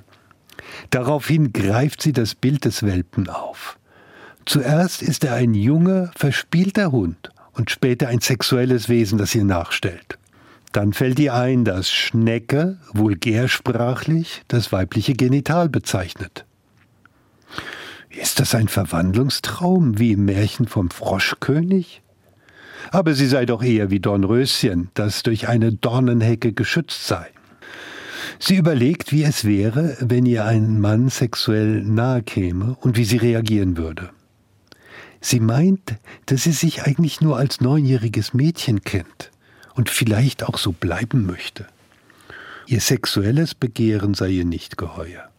Daraufhin 0.90 1.54
greift 1.54 2.02
sie 2.02 2.14
das 2.14 2.36
Bild 2.36 2.66
des 2.66 2.84
Welpen 2.84 3.30
auf. 3.30 3.78
Zuerst 4.46 5.02
ist 5.02 5.24
er 5.24 5.34
ein 5.34 5.54
junger, 5.54 6.12
verspielter 6.16 6.92
Hund 6.92 7.30
und 7.54 7.70
später 7.70 8.08
ein 8.08 8.22
sexuelles 8.22 8.88
Wesen, 8.88 9.18
das 9.18 9.36
ihr 9.36 9.44
nachstellt. 9.44 10.18
Dann 10.78 10.94
fällt 10.94 11.18
ihr 11.18 11.34
ein, 11.34 11.66
dass 11.66 11.90
Schnecke 11.90 12.78
vulgärsprachlich 12.94 14.44
das 14.48 14.72
weibliche 14.72 15.14
Genital 15.14 15.70
bezeichnet. 15.70 16.46
Ist 18.12 18.40
das 18.40 18.54
ein 18.54 18.68
Verwandlungstraum 18.68 19.98
wie 19.98 20.12
im 20.12 20.26
Märchen 20.26 20.68
vom 20.68 20.92
Froschkönig? 20.92 22.04
Aber 22.92 23.16
sie 23.16 23.26
sei 23.26 23.48
doch 23.48 23.64
eher 23.64 23.90
wie 23.90 24.00
Dornröschen, 24.00 24.92
das 24.94 25.24
durch 25.24 25.48
eine 25.48 25.74
Dornenhecke 25.74 26.54
geschützt 26.54 27.08
sei. 27.08 27.26
Sie 28.38 28.56
überlegt, 28.56 29.12
wie 29.12 29.24
es 29.24 29.46
wäre, 29.46 29.98
wenn 30.00 30.28
ihr 30.28 30.46
ein 30.46 30.80
Mann 30.80 31.10
sexuell 31.10 31.82
nahe 31.82 32.22
käme 32.22 32.78
und 32.82 32.98
wie 32.98 33.06
sie 33.06 33.18
reagieren 33.18 33.78
würde. 33.78 34.12
Sie 35.22 35.40
meint, 35.40 35.96
dass 36.28 36.44
sie 36.44 36.52
sich 36.52 36.84
eigentlich 36.84 37.20
nur 37.20 37.36
als 37.36 37.62
neunjähriges 37.62 38.36
Mädchen 38.36 38.84
kennt 38.84 39.32
und 39.78 39.90
vielleicht 39.90 40.44
auch 40.44 40.58
so 40.58 40.74
bleiben 40.74 41.26
möchte. 41.26 41.66
Ihr 42.66 42.82
sexuelles 42.82 43.56
Begehren 43.56 44.14
sei 44.14 44.30
ihr 44.30 44.46
nicht 44.46 44.78
geheuer. 44.78 45.30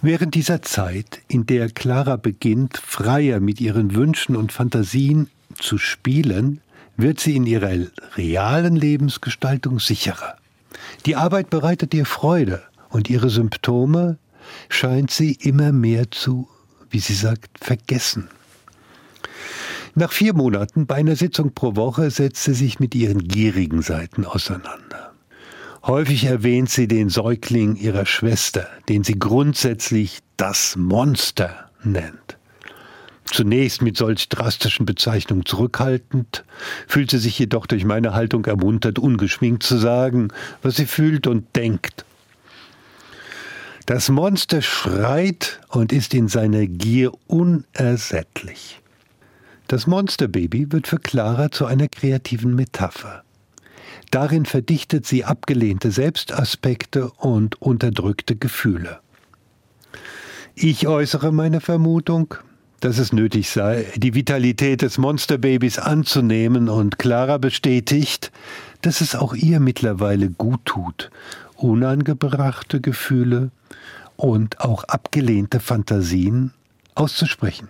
Während 0.00 0.34
dieser 0.34 0.62
Zeit, 0.62 1.20
in 1.28 1.46
der 1.46 1.68
Clara 1.68 2.16
beginnt, 2.16 2.78
freier 2.78 3.40
mit 3.40 3.60
ihren 3.60 3.94
Wünschen 3.94 4.36
und 4.36 4.52
Fantasien 4.52 5.28
zu 5.58 5.78
spielen, 5.78 6.60
wird 6.96 7.18
sie 7.20 7.36
in 7.36 7.44
ihrer 7.44 7.72
realen 8.16 8.76
Lebensgestaltung 8.76 9.80
sicherer. 9.80 10.36
Die 11.04 11.16
Arbeit 11.16 11.50
bereitet 11.50 11.92
ihr 11.92 12.06
Freude 12.06 12.62
und 12.88 13.10
ihre 13.10 13.30
Symptome 13.30 14.18
scheint 14.68 15.10
sie 15.10 15.32
immer 15.32 15.72
mehr 15.72 16.10
zu, 16.10 16.48
wie 16.88 17.00
sie 17.00 17.14
sagt, 17.14 17.58
vergessen. 17.60 18.28
Nach 19.98 20.12
vier 20.12 20.34
Monaten 20.34 20.86
bei 20.86 20.96
einer 20.96 21.16
Sitzung 21.16 21.54
pro 21.54 21.74
Woche 21.74 22.10
setzt 22.10 22.44
sie 22.44 22.52
sich 22.52 22.78
mit 22.78 22.94
ihren 22.94 23.26
gierigen 23.26 23.80
Seiten 23.80 24.26
auseinander. 24.26 25.14
Häufig 25.86 26.24
erwähnt 26.24 26.68
sie 26.68 26.86
den 26.86 27.08
Säugling 27.08 27.76
ihrer 27.76 28.04
Schwester, 28.04 28.68
den 28.90 29.04
sie 29.04 29.18
grundsätzlich 29.18 30.18
das 30.36 30.76
Monster 30.76 31.70
nennt. 31.82 32.36
Zunächst 33.24 33.80
mit 33.80 33.96
solch 33.96 34.28
drastischen 34.28 34.84
Bezeichnungen 34.84 35.46
zurückhaltend, 35.46 36.44
fühlt 36.86 37.10
sie 37.10 37.18
sich 37.18 37.38
jedoch 37.38 37.64
durch 37.64 37.86
meine 37.86 38.12
Haltung 38.12 38.44
ermuntert, 38.44 38.98
ungeschminkt 38.98 39.62
zu 39.62 39.78
sagen, 39.78 40.28
was 40.60 40.76
sie 40.76 40.84
fühlt 40.84 41.26
und 41.26 41.56
denkt. 41.56 42.04
Das 43.86 44.10
Monster 44.10 44.60
schreit 44.60 45.58
und 45.68 45.90
ist 45.90 46.12
in 46.12 46.28
seiner 46.28 46.66
Gier 46.66 47.12
unersättlich. 47.28 48.82
Das 49.68 49.88
Monsterbaby 49.88 50.70
wird 50.70 50.86
für 50.86 50.98
Clara 50.98 51.50
zu 51.50 51.66
einer 51.66 51.88
kreativen 51.88 52.54
Metapher. 52.54 53.24
Darin 54.12 54.46
verdichtet 54.46 55.06
sie 55.06 55.24
abgelehnte 55.24 55.90
Selbstaspekte 55.90 57.10
und 57.10 57.60
unterdrückte 57.60 58.36
Gefühle. 58.36 59.00
Ich 60.54 60.86
äußere 60.86 61.32
meine 61.32 61.60
Vermutung, 61.60 62.34
dass 62.80 62.98
es 62.98 63.12
nötig 63.12 63.50
sei, 63.50 63.86
die 63.96 64.14
Vitalität 64.14 64.82
des 64.82 64.98
Monsterbabys 64.98 65.78
anzunehmen 65.78 66.68
und 66.68 66.98
Clara 66.98 67.38
bestätigt, 67.38 68.30
dass 68.82 69.00
es 69.00 69.16
auch 69.16 69.34
ihr 69.34 69.58
mittlerweile 69.58 70.30
gut 70.30 70.64
tut, 70.64 71.10
unangebrachte 71.56 72.80
Gefühle 72.80 73.50
und 74.16 74.60
auch 74.60 74.84
abgelehnte 74.84 75.58
Fantasien 75.58 76.52
auszusprechen. 76.94 77.68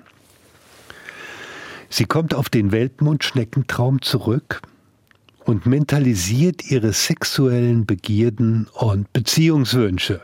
Sie 1.96 2.04
kommt 2.04 2.34
auf 2.34 2.50
den 2.50 2.72
Welpen- 2.72 3.08
und 3.08 3.24
Schneckentraum 3.24 4.02
zurück 4.02 4.60
und 5.46 5.64
mentalisiert 5.64 6.70
ihre 6.70 6.92
sexuellen 6.92 7.86
Begierden 7.86 8.68
und 8.74 9.10
Beziehungswünsche. 9.14 10.20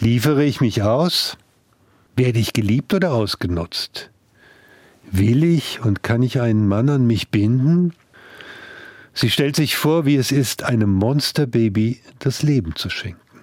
Liefere 0.00 0.44
ich 0.44 0.62
mich 0.62 0.80
aus? 0.80 1.36
Werde 2.16 2.38
ich 2.38 2.54
geliebt 2.54 2.94
oder 2.94 3.12
ausgenutzt? 3.12 4.08
Will 5.10 5.44
ich 5.44 5.80
und 5.80 6.02
kann 6.02 6.22
ich 6.22 6.40
einen 6.40 6.66
Mann 6.66 6.88
an 6.88 7.06
mich 7.06 7.28
binden? 7.28 7.92
Sie 9.12 9.28
stellt 9.28 9.56
sich 9.56 9.76
vor, 9.76 10.06
wie 10.06 10.16
es 10.16 10.32
ist, 10.32 10.62
einem 10.62 10.90
Monsterbaby 10.90 12.00
das 12.18 12.42
Leben 12.42 12.74
zu 12.76 12.88
schenken. 12.88 13.40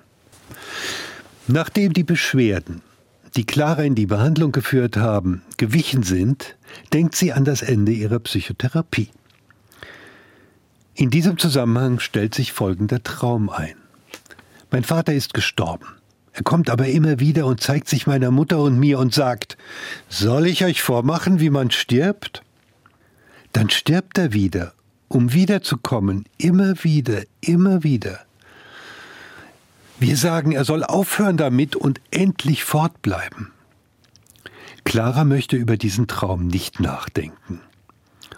Nachdem 1.48 1.94
die 1.94 2.04
Beschwerden 2.04 2.82
die 3.36 3.46
Clara 3.46 3.84
in 3.84 3.96
die 3.96 4.06
Behandlung 4.06 4.52
geführt 4.52 4.98
haben, 4.98 5.42
gewichen 5.58 6.04
sind, 6.04 6.58
denkt 6.94 7.16
sie 7.16 7.34
an 7.34 7.44
das 7.44 7.62
Ende 7.62 7.92
ihrer 7.92 8.20
Psychotherapie. 8.20 9.10
In 10.94 11.10
diesem 11.10 11.38
Zusammenhang 11.38 12.00
stellt 12.00 12.34
sich 12.34 12.54
folgender 12.54 13.04
Traum 13.04 13.50
ein. 13.50 13.76
Mein 14.72 14.84
Vater 14.84 15.14
ist 15.14 15.34
gestorben. 15.34 15.86
Er 16.32 16.44
kommt 16.44 16.70
aber 16.70 16.88
immer 16.88 17.20
wieder 17.20 17.46
und 17.46 17.62
zeigt 17.62 17.90
sich 17.90 18.08
meiner 18.08 18.32
Mutter 18.32 18.60
und 18.60 18.80
mir 18.80 19.00
und 19.00 19.14
sagt, 19.14 19.58
soll 20.10 20.48
ich 20.48 20.64
euch 20.64 20.82
vormachen, 20.82 21.40
wie 21.40 21.50
man 21.50 21.72
stirbt? 21.72 22.44
Dann 23.52 23.70
stirbt 23.70 24.18
er 24.18 24.34
wieder, 24.34 24.74
um 25.08 25.34
wiederzukommen, 25.34 26.26
immer 26.38 26.84
wieder, 26.84 27.24
immer 27.42 27.84
wieder. 27.84 28.20
Wir 29.98 30.18
sagen, 30.18 30.52
er 30.52 30.66
soll 30.66 30.84
aufhören 30.84 31.38
damit 31.38 31.76
und 31.76 32.02
endlich 32.12 32.64
fortbleiben. 32.64 33.52
Clara 34.84 35.24
möchte 35.24 35.56
über 35.56 35.78
diesen 35.78 36.08
Traum 36.08 36.48
nicht 36.48 36.80
nachdenken 36.80 37.62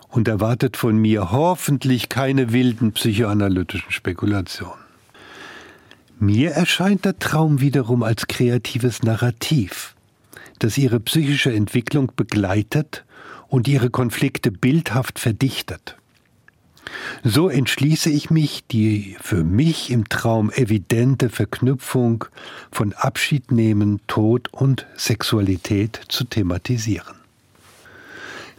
und 0.10 0.28
erwartet 0.28 0.78
von 0.78 0.98
mir 0.98 1.32
hoffentlich 1.32 2.10
keine 2.10 2.54
wilden 2.54 2.94
psychoanalytischen 2.94 3.92
Spekulationen. 3.92 4.88
Mir 6.20 6.52
erscheint 6.52 7.06
der 7.06 7.20
Traum 7.20 7.60
wiederum 7.60 8.02
als 8.02 8.28
kreatives 8.28 9.04
Narrativ, 9.04 9.96
das 10.60 10.78
ihre 10.78 11.00
psychische 11.00 11.54
Entwicklung 11.54 12.12
begleitet 12.16 13.04
und 13.48 13.68
ihre 13.68 13.90
Konflikte 13.90 14.52
bildhaft 14.52 15.20
verdichtet. 15.20 15.97
So 17.24 17.50
entschließe 17.50 18.10
ich 18.10 18.30
mich, 18.30 18.66
die 18.68 19.18
für 19.20 19.44
mich 19.44 19.90
im 19.90 20.08
Traum 20.08 20.52
evidente 20.52 21.30
Verknüpfung 21.30 22.26
von 22.72 22.94
Abschiednehmen, 22.94 24.00
Tod 24.08 24.54
und 24.54 24.86
Sexualität 24.96 26.00
zu 26.08 26.24
thematisieren. 26.24 27.16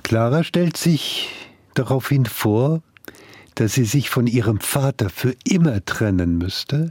Clara 0.02 0.44
stellt 0.44 0.76
sich 0.76 1.28
daraufhin 1.74 2.26
vor, 2.26 2.82
dass 3.54 3.74
sie 3.74 3.84
sich 3.84 4.10
von 4.10 4.26
ihrem 4.26 4.60
Vater 4.60 5.10
für 5.10 5.34
immer 5.44 5.84
trennen 5.84 6.38
müsste, 6.38 6.88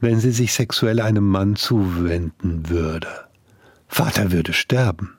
wenn 0.00 0.20
sie 0.20 0.32
sich 0.32 0.52
sexuell 0.52 1.00
einem 1.00 1.28
Mann 1.28 1.56
zuwenden 1.56 2.68
würde. 2.68 3.08
Vater 3.88 4.32
würde 4.32 4.52
sterben. 4.52 5.14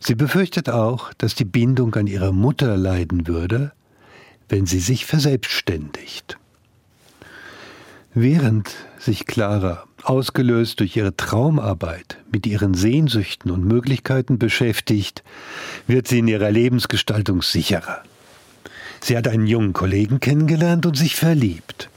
Sie 0.00 0.14
befürchtet 0.14 0.70
auch, 0.70 1.12
dass 1.14 1.34
die 1.34 1.44
Bindung 1.44 1.94
an 1.94 2.06
ihre 2.06 2.32
Mutter 2.32 2.76
leiden 2.76 3.26
würde, 3.26 3.72
wenn 4.48 4.66
sie 4.66 4.80
sich 4.80 5.06
verselbstständigt. 5.06 6.38
Während 8.14 8.70
sich 8.98 9.26
Clara, 9.26 9.84
ausgelöst 10.02 10.80
durch 10.80 10.96
ihre 10.96 11.16
Traumarbeit, 11.16 12.18
mit 12.32 12.46
ihren 12.46 12.74
Sehnsüchten 12.74 13.50
und 13.50 13.64
Möglichkeiten 13.64 14.38
beschäftigt, 14.38 15.22
wird 15.86 16.08
sie 16.08 16.20
in 16.20 16.28
ihrer 16.28 16.50
Lebensgestaltung 16.50 17.42
sicherer. 17.42 18.02
Sie 19.00 19.16
hat 19.16 19.28
einen 19.28 19.46
jungen 19.46 19.72
Kollegen 19.72 20.20
kennengelernt 20.20 20.86
und 20.86 20.96
sich 20.96 21.14
verliebt. 21.14 21.90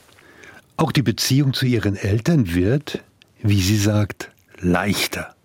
Auch 0.78 0.92
die 0.92 1.02
Beziehung 1.02 1.54
zu 1.54 1.66
ihren 1.66 1.96
Eltern 1.96 2.54
wird, 2.54 3.04
wie 3.42 3.62
sie 3.62 3.78
sagt, 3.78 4.32
leichter. 4.60 5.36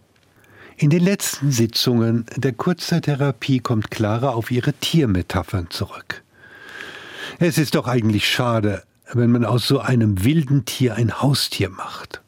In 0.76 0.90
den 0.90 1.02
letzten 1.02 1.52
Sitzungen 1.52 2.26
der 2.36 2.52
Kurzzeittherapie 2.52 3.60
kommt 3.60 3.90
Clara 3.90 4.30
auf 4.30 4.50
ihre 4.50 4.74
Tiermetaphern 4.74 5.70
zurück. 5.70 6.22
Es 7.38 7.58
ist 7.58 7.74
doch 7.74 7.86
eigentlich 7.86 8.28
schade, 8.28 8.82
wenn 9.12 9.30
man 9.30 9.44
aus 9.44 9.68
so 9.68 9.80
einem 9.80 10.24
wilden 10.24 10.64
Tier 10.64 10.94
ein 10.94 11.20
Haustier 11.20 11.68
macht. 11.68 12.22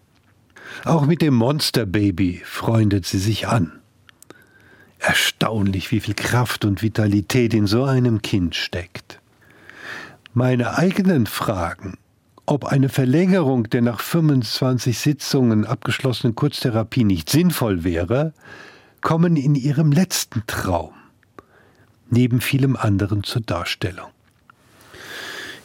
Auch 0.84 1.06
mit 1.06 1.22
dem 1.22 1.34
Monsterbaby 1.34 2.42
freundet 2.44 3.06
sie 3.06 3.18
sich 3.18 3.48
an. 3.48 3.72
Erstaunlich, 4.98 5.92
wie 5.92 6.00
viel 6.00 6.14
Kraft 6.14 6.66
und 6.66 6.82
Vitalität 6.82 7.54
in 7.54 7.66
so 7.66 7.84
einem 7.84 8.20
Kind 8.20 8.54
steckt. 8.54 9.20
Meine 10.34 10.76
eigenen 10.76 11.26
Fragen, 11.26 11.96
ob 12.44 12.66
eine 12.66 12.90
Verlängerung 12.90 13.64
der 13.70 13.80
nach 13.80 14.00
25 14.00 14.98
Sitzungen 14.98 15.64
abgeschlossenen 15.64 16.34
Kurztherapie 16.34 17.04
nicht 17.04 17.30
sinnvoll 17.30 17.82
wäre, 17.82 18.34
kommen 19.00 19.36
in 19.36 19.54
ihrem 19.54 19.90
letzten 19.90 20.42
Traum, 20.46 20.92
neben 22.10 22.40
vielem 22.42 22.76
anderen 22.76 23.24
zur 23.24 23.40
Darstellung. 23.40 24.10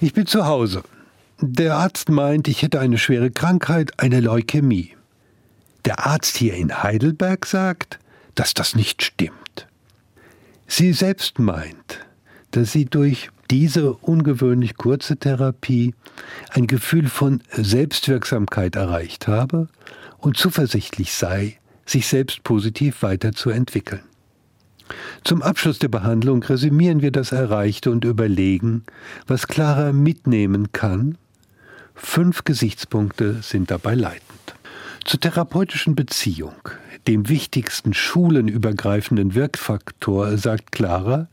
Ich 0.04 0.12
bin 0.12 0.26
zu 0.26 0.46
Hause. 0.46 0.84
Der 1.40 1.78
Arzt 1.78 2.10
meint, 2.10 2.50
ich 2.50 2.62
hätte 2.62 2.82
eine 2.82 2.98
schwere 2.98 3.32
Krankheit, 3.32 4.02
eine 4.02 4.20
Leukämie. 4.20 4.98
Der 5.86 6.06
Arzt 6.06 6.36
hier 6.36 6.56
in 6.56 6.84
Heidelberg 6.84 7.46
sagt, 7.46 8.00
dass 8.36 8.54
das 8.54 8.76
nicht 8.76 9.02
stimmt. 9.02 9.66
Sie 10.68 10.92
selbst 10.92 11.40
meint, 11.40 12.06
dass 12.52 12.74
sie 12.74 12.84
durch 12.84 13.30
diese 13.50 13.94
ungewöhnlich 13.94 14.76
kurze 14.76 15.16
Therapie 15.16 15.96
ein 16.50 16.68
Gefühl 16.68 17.08
von 17.08 17.42
Selbstwirksamkeit 17.52 18.76
erreicht 18.76 19.30
habe 19.30 19.70
und 20.18 20.36
zuversichtlich 20.36 21.14
sei, 21.14 21.60
sich 21.86 22.08
selbst 22.08 22.44
positiv 22.44 23.04
weiterzuentwickeln. 23.04 24.04
Zum 25.24 25.42
Abschluss 25.42 25.80
der 25.80 25.88
Behandlung 25.88 26.44
resümieren 26.44 27.02
wir 27.02 27.12
das 27.12 27.32
Erreichte 27.32 27.92
und 27.92 28.06
überlegen, 28.06 28.84
was 29.28 29.48
Clara 29.48 29.92
mitnehmen 29.94 30.72
kann. 30.72 31.18
Fünf 31.96 32.44
Gesichtspunkte 32.44 33.42
sind 33.42 33.72
dabei 33.72 33.96
leitend. 33.96 34.24
Zur 35.06 35.20
therapeutischen 35.20 35.96
Beziehung, 35.96 36.56
dem 37.08 37.30
wichtigsten 37.30 37.94
schulenübergreifenden 37.94 39.36
Wirkfaktor, 39.36 40.38
sagt 40.38 40.72
Clara, 40.72 41.28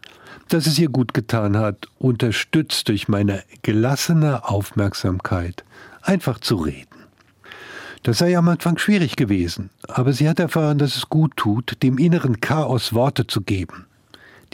dass 0.49 0.67
es 0.67 0.79
ihr 0.79 0.89
gut 0.89 1.15
getan 1.15 1.57
hat, 1.57 1.87
unterstützt 1.99 2.89
durch 2.89 3.09
meine 3.09 3.45
gelassene 3.63 4.49
Aufmerksamkeit, 4.49 5.65
einfach 6.03 6.41
zu 6.41 6.57
reden. 6.57 6.90
Das 8.03 8.19
sei 8.19 8.37
am 8.37 8.49
Anfang 8.49 8.79
schwierig 8.79 9.17
gewesen, 9.17 9.69
aber 9.87 10.13
sie 10.15 10.29
hat 10.29 10.41
erfahren, 10.41 10.79
dass 10.79 10.97
es 10.97 11.11
gut 11.11 11.37
tut, 11.37 11.83
dem 11.83 11.99
inneren 11.99 12.41
Chaos 12.41 12.95
Worte 12.95 13.27
zu 13.27 13.43
geben. 13.43 13.87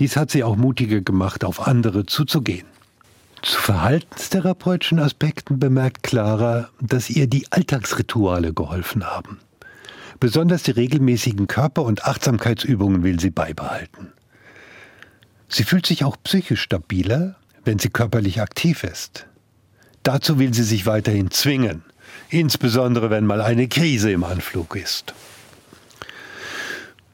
Dies 0.00 0.16
hat 0.16 0.30
sie 0.30 0.42
auch 0.42 0.56
mutiger 0.56 1.00
gemacht, 1.00 1.44
auf 1.44 1.66
andere 1.66 2.06
zuzugehen. 2.06 2.66
Zu 3.42 3.60
verhaltenstherapeutischen 3.60 4.98
Aspekten 4.98 5.60
bemerkt 5.60 6.02
Clara, 6.02 6.68
dass 6.80 7.08
ihr 7.08 7.28
die 7.28 7.46
Alltagsrituale 7.52 8.52
geholfen 8.52 9.04
haben. 9.04 9.38
Besonders 10.18 10.64
die 10.64 10.72
regelmäßigen 10.72 11.46
Körper- 11.46 11.84
und 11.84 12.04
Achtsamkeitsübungen 12.04 13.04
will 13.04 13.20
sie 13.20 13.30
beibehalten. 13.30 14.12
Sie 15.48 15.62
fühlt 15.62 15.86
sich 15.86 16.02
auch 16.02 16.16
psychisch 16.24 16.62
stabiler, 16.62 17.36
wenn 17.64 17.78
sie 17.78 17.90
körperlich 17.90 18.40
aktiv 18.40 18.82
ist. 18.82 19.26
Dazu 20.02 20.38
will 20.38 20.52
sie 20.52 20.64
sich 20.64 20.86
weiterhin 20.86 21.30
zwingen, 21.30 21.84
insbesondere 22.30 23.10
wenn 23.10 23.26
mal 23.26 23.40
eine 23.40 23.68
Krise 23.68 24.10
im 24.10 24.24
Anflug 24.24 24.76
ist. 24.76 25.14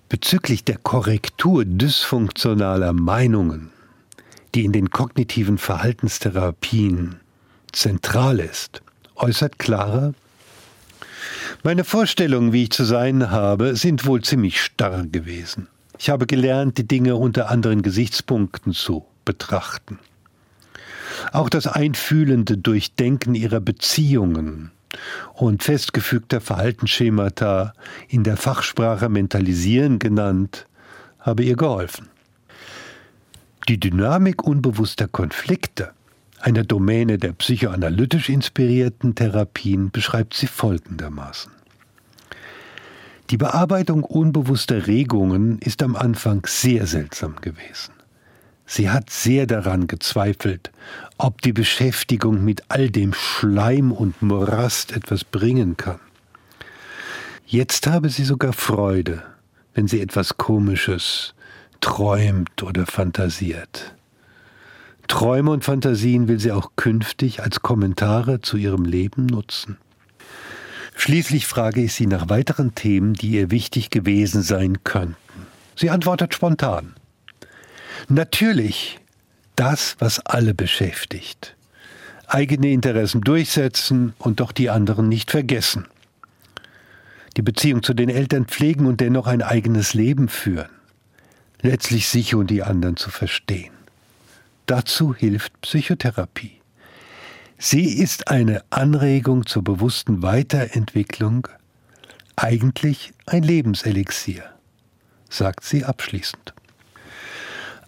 Bezüglich 0.09 0.65
der 0.65 0.77
Korrektur 0.77 1.65
dysfunktionaler 1.65 2.93
Meinungen, 2.93 3.71
die 4.55 4.65
in 4.65 4.73
den 4.73 4.91
kognitiven 4.91 5.59
Verhaltenstherapien 5.59 7.17
zentral 7.73 8.39
ist, 8.39 8.83
äußert 9.17 9.59
Clara, 9.59 10.13
meine 11.63 11.85
Vorstellungen, 11.85 12.53
wie 12.53 12.65
ich 12.65 12.71
zu 12.71 12.85
sein 12.85 13.31
habe, 13.31 13.77
sind 13.77 14.05
wohl 14.05 14.23
ziemlich 14.23 14.61
starr 14.61 15.07
gewesen. 15.07 15.69
Ich 15.99 16.11
habe 16.11 16.27
gelernt, 16.27 16.79
die 16.79 16.89
Dinge 16.89 17.17
unter 17.17 17.51
anderen 17.51 17.83
Gesichtspunkten 17.83 18.73
zu 18.73 19.07
betrachten. 19.25 19.99
Auch 21.31 21.49
das 21.49 21.67
einfühlende 21.67 22.59
Durchdenken 22.59 23.35
ihrer 23.35 23.61
Beziehungen 23.61 24.73
und 25.35 25.63
festgefügter 25.63 26.41
Verhaltensschemata 26.41 27.73
in 28.09 28.25
der 28.25 28.37
Fachsprache 28.37 29.09
Mentalisieren 29.09 29.99
genannt, 29.99 30.67
habe 31.21 31.45
ihr 31.45 31.57
geholfen. 31.57 32.09
Die 33.69 33.79
Dynamik 33.79 34.43
unbewusster 34.43 35.09
Konflikte, 35.09 35.93
einer 36.41 36.65
Domäne 36.65 37.19
der 37.19 37.33
psychoanalytisch 37.33 38.29
inspirierten 38.29 39.15
Therapien, 39.15 39.91
beschreibt 39.93 40.35
sie 40.35 40.49
folgendermaßen. 40.49 41.53
Die 43.31 43.37
Bearbeitung 43.37 44.03
unbewusster 44.03 44.87
Regungen 44.89 45.59
ist 45.61 45.83
am 45.83 45.97
Anfang 45.97 46.45
sehr 46.47 46.87
seltsam 46.87 47.37
gewesen. 47.41 47.93
Sie 48.75 48.89
hat 48.89 49.11
sehr 49.11 49.47
daran 49.47 49.87
gezweifelt, 49.87 50.73
ob 51.19 51.43
die 51.43 51.53
Beschäftigung 51.53 52.43
mit 52.43 52.63
all 52.71 52.89
dem 52.89 53.13
Schleim 53.13 53.93
und 53.93 54.23
Morast 54.23 54.93
etwas 54.93 55.25
bringen 55.25 55.77
kann. 55.77 56.01
Jetzt 57.45 57.87
habe 57.87 58.09
sie 58.09 58.25
sogar 58.25 58.55
Freude, 58.55 59.23
wenn 59.75 59.89
sie 59.89 60.01
etwas 60.01 60.39
Komisches 60.39 61.35
träumt 61.83 62.63
oder 62.63 62.87
fantasiert. 62.87 63.95
Träume 65.07 65.51
und 65.51 65.67
Fantasien 65.67 66.27
will 66.27 66.41
sie 66.41 66.53
auch 66.53 66.71
künftig 66.75 67.43
als 67.43 67.61
Kommentare 67.61 68.41
zu 68.41 68.57
ihrem 68.57 68.87
Leben 68.87 69.27
nutzen. 69.27 69.77
Schließlich 70.97 71.47
frage 71.47 71.83
ich 71.83 71.93
sie 71.93 72.07
nach 72.07 72.31
weiteren 72.31 72.75
Themen, 72.75 73.13
die 73.13 73.33
ihr 73.33 73.51
wichtig 73.51 73.91
gewesen 73.91 74.41
sein 74.41 74.83
könnten. 74.83 75.17
Sie 75.77 75.91
antwortet 75.91 76.33
spontan. 76.33 76.95
Natürlich 78.09 78.99
das, 79.57 79.97
was 79.99 80.21
alle 80.21 80.55
beschäftigt. 80.55 81.57
Eigene 82.27 82.71
Interessen 82.71 83.21
durchsetzen 83.21 84.15
und 84.19 84.41
doch 84.41 84.53
die 84.53 84.71
anderen 84.71 85.09
nicht 85.09 85.31
vergessen. 85.31 85.87
Die 87.37 87.43
Beziehung 87.43 87.83
zu 87.83 87.95
den 87.95 88.09
Eltern 88.09 88.47
pflegen 88.47 88.87
und 88.87 89.01
dennoch 89.01 89.27
ein 89.27 89.43
eigenes 89.43 89.95
Leben 89.95 90.29
führen. 90.29 90.71
Letztlich 91.61 92.09
sich 92.09 92.35
und 92.35 92.51
die 92.51 92.63
anderen 92.63 92.97
zu 92.97 93.11
verstehen. 93.11 93.73
Dazu 94.67 95.15
hilft 95.15 95.61
Psychotherapie. 95.61 96.61
Sie 97.59 97.99
ist 97.99 98.29
eine 98.29 98.65
Anregung 98.71 99.47
zur 99.47 99.63
bewussten 99.63 100.23
Weiterentwicklung, 100.23 101.47
eigentlich 102.35 103.13
ein 103.27 103.45
Lebenselixier, 103.45 104.45
sagt 105.29 105.65
sie 105.65 105.85
abschließend. 105.85 106.55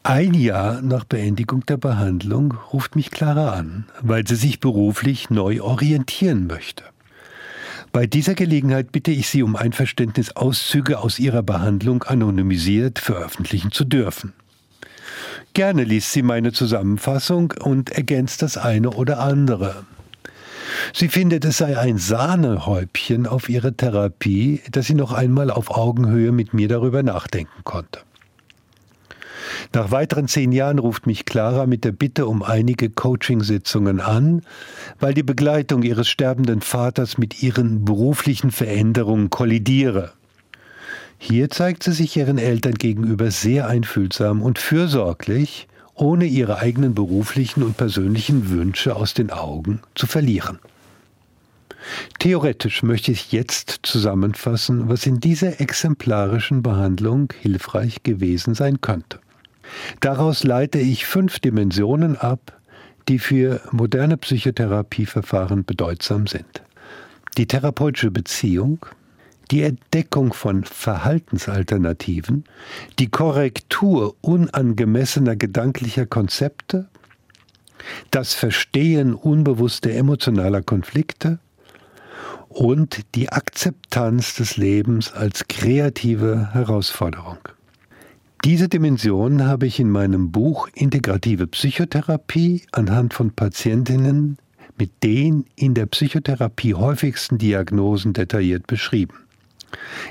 Ein 0.07 0.35
Jahr 0.35 0.83
nach 0.83 1.05
Beendigung 1.05 1.65
der 1.65 1.79
Behandlung 1.79 2.59
ruft 2.75 2.95
mich 2.95 3.11
Clara 3.11 3.55
an, 3.55 3.87
weil 4.03 4.27
sie 4.27 4.35
sich 4.35 4.61
beruflich 4.61 5.31
neu 5.31 5.63
orientieren 5.63 6.47
möchte. 6.47 6.85
Bei 7.91 8.07
dieser 8.07 8.35
Gelegenheit 8.35 8.93
bitte 8.93 9.13
ich 9.13 9.31
Sie 9.31 9.43
um 9.43 9.57
Einverständnis, 9.57 10.37
Auszüge 10.37 10.99
aus 10.99 11.19
ihrer 11.19 11.43
Behandlung 11.43 12.03
anonymisiert 12.03 12.99
veröffentlichen 12.99 13.73
zu 13.73 13.87
dürfen. 13.87 14.35
Gerne 15.55 15.85
liest 15.85 16.13
sie 16.13 16.21
meine 16.23 16.53
Zusammenfassung 16.53 17.55
und 17.63 17.89
ergänzt 17.89 18.43
das 18.43 18.59
eine 18.59 18.91
oder 18.91 19.21
andere. 19.21 19.87
Sie 20.93 21.09
findet, 21.09 21.47
es 21.47 21.57
sei 21.57 21.79
ein 21.79 21.97
Sahnehäubchen 21.97 23.27
auf 23.27 23.49
ihre 23.49 23.75
Therapie, 23.75 24.61
dass 24.71 24.85
sie 24.85 24.95
noch 24.95 25.15
einmal 25.15 25.51
auf 25.51 25.71
Augenhöhe 25.71 26.31
mit 26.31 26.53
mir 26.53 26.69
darüber 26.69 27.03
nachdenken 27.03 27.65
konnte. 27.65 28.01
Nach 29.73 29.91
weiteren 29.91 30.29
zehn 30.29 30.53
Jahren 30.53 30.79
ruft 30.79 31.07
mich 31.07 31.25
Clara 31.25 31.67
mit 31.67 31.85
der 31.85 31.93
Bitte 31.93 32.27
um 32.27 32.43
einige 32.43 32.91
Coachingsitzungen 32.91 34.01
an, 34.01 34.43
weil 35.01 35.15
die 35.15 35.23
Begleitung 35.23 35.83
ihres 35.83 36.09
sterbenden 36.09 36.61
Vaters 36.61 37.19
mit 37.19 37.43
ihren 37.43 37.85
beruflichen 37.85 38.51
Veränderungen 38.51 39.31
kollidiere. 39.31 40.13
Hier 41.19 41.51
zeigt 41.51 41.83
sie 41.83 41.93
sich 41.93 42.17
ihren 42.17 42.39
Eltern 42.39 42.75
gegenüber 42.75 43.31
sehr 43.31 43.67
einfühlsam 43.69 44.43
und 44.43 44.59
fürsorglich, 44.59 45.69
ohne 45.95 46.27
ihre 46.27 46.59
eigenen 46.59 46.95
beruflichen 46.95 47.63
und 47.63 47.77
persönlichen 47.77 48.51
Wünsche 48.51 48.97
aus 48.97 49.15
den 49.15 49.31
Augen 49.31 49.81
zu 49.95 50.07
verlieren. 50.07 50.59
Theoretisch 52.19 52.83
möchte 52.83 53.13
ich 53.13 53.33
jetzt 53.33 53.81
zusammenfassen, 53.83 54.89
was 54.89 55.07
in 55.07 55.21
dieser 55.21 55.61
exemplarischen 55.61 56.63
Behandlung 56.63 57.33
hilfreich 57.41 58.03
gewesen 58.03 58.55
sein 58.55 58.81
könnte. 58.81 59.21
Daraus 60.01 60.45
leite 60.45 60.79
ich 60.79 61.07
fünf 61.07 61.39
Dimensionen 61.41 62.17
ab, 62.17 62.61
die 63.09 63.19
für 63.19 63.61
moderne 63.71 64.17
Psychotherapieverfahren 64.17 65.65
bedeutsam 65.65 66.27
sind. 66.27 66.63
Die 67.37 67.47
therapeutische 67.47 68.11
Beziehung, 68.11 68.87
die 69.51 69.63
Entdeckung 69.63 70.33
von 70.33 70.65
Verhaltensalternativen, 70.65 72.45
die 72.99 73.11
Korrektur 73.11 74.15
unangemessener 74.21 75.37
gedanklicher 75.37 76.07
Konzepte, 76.07 76.89
das 78.11 78.33
Verstehen 78.35 79.15
unbewusster 79.15 79.91
emotionaler 79.91 80.63
Konflikte 80.63 81.39
und 82.49 83.01
die 83.15 83.29
Akzeptanz 83.31 84.37
des 84.37 84.57
Lebens 84.57 85.13
als 85.13 85.49
kreative 85.49 86.55
Herausforderung. 86.55 87.39
Diese 88.45 88.69
Dimension 88.69 89.47
habe 89.47 89.67
ich 89.67 89.81
in 89.81 89.89
meinem 89.89 90.31
Buch 90.31 90.69
Integrative 90.75 91.47
Psychotherapie 91.47 92.67
anhand 92.73 93.15
von 93.15 93.31
Patientinnen 93.31 94.37
mit 94.77 95.03
den 95.03 95.47
in 95.57 95.73
der 95.73 95.87
Psychotherapie 95.87 96.75
häufigsten 96.75 97.39
Diagnosen 97.39 98.13
detailliert 98.13 98.67
beschrieben. 98.67 99.15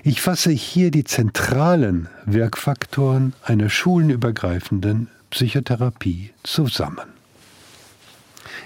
Ich 0.04 0.19
fasse 0.19 0.50
hier 0.50 0.89
die 0.89 1.04
zentralen 1.04 2.10
Wirkfaktoren 2.26 3.34
einer 3.43 3.69
schulenübergreifenden 3.69 5.10
Psychotherapie 5.30 6.32
zusammen. 6.41 7.06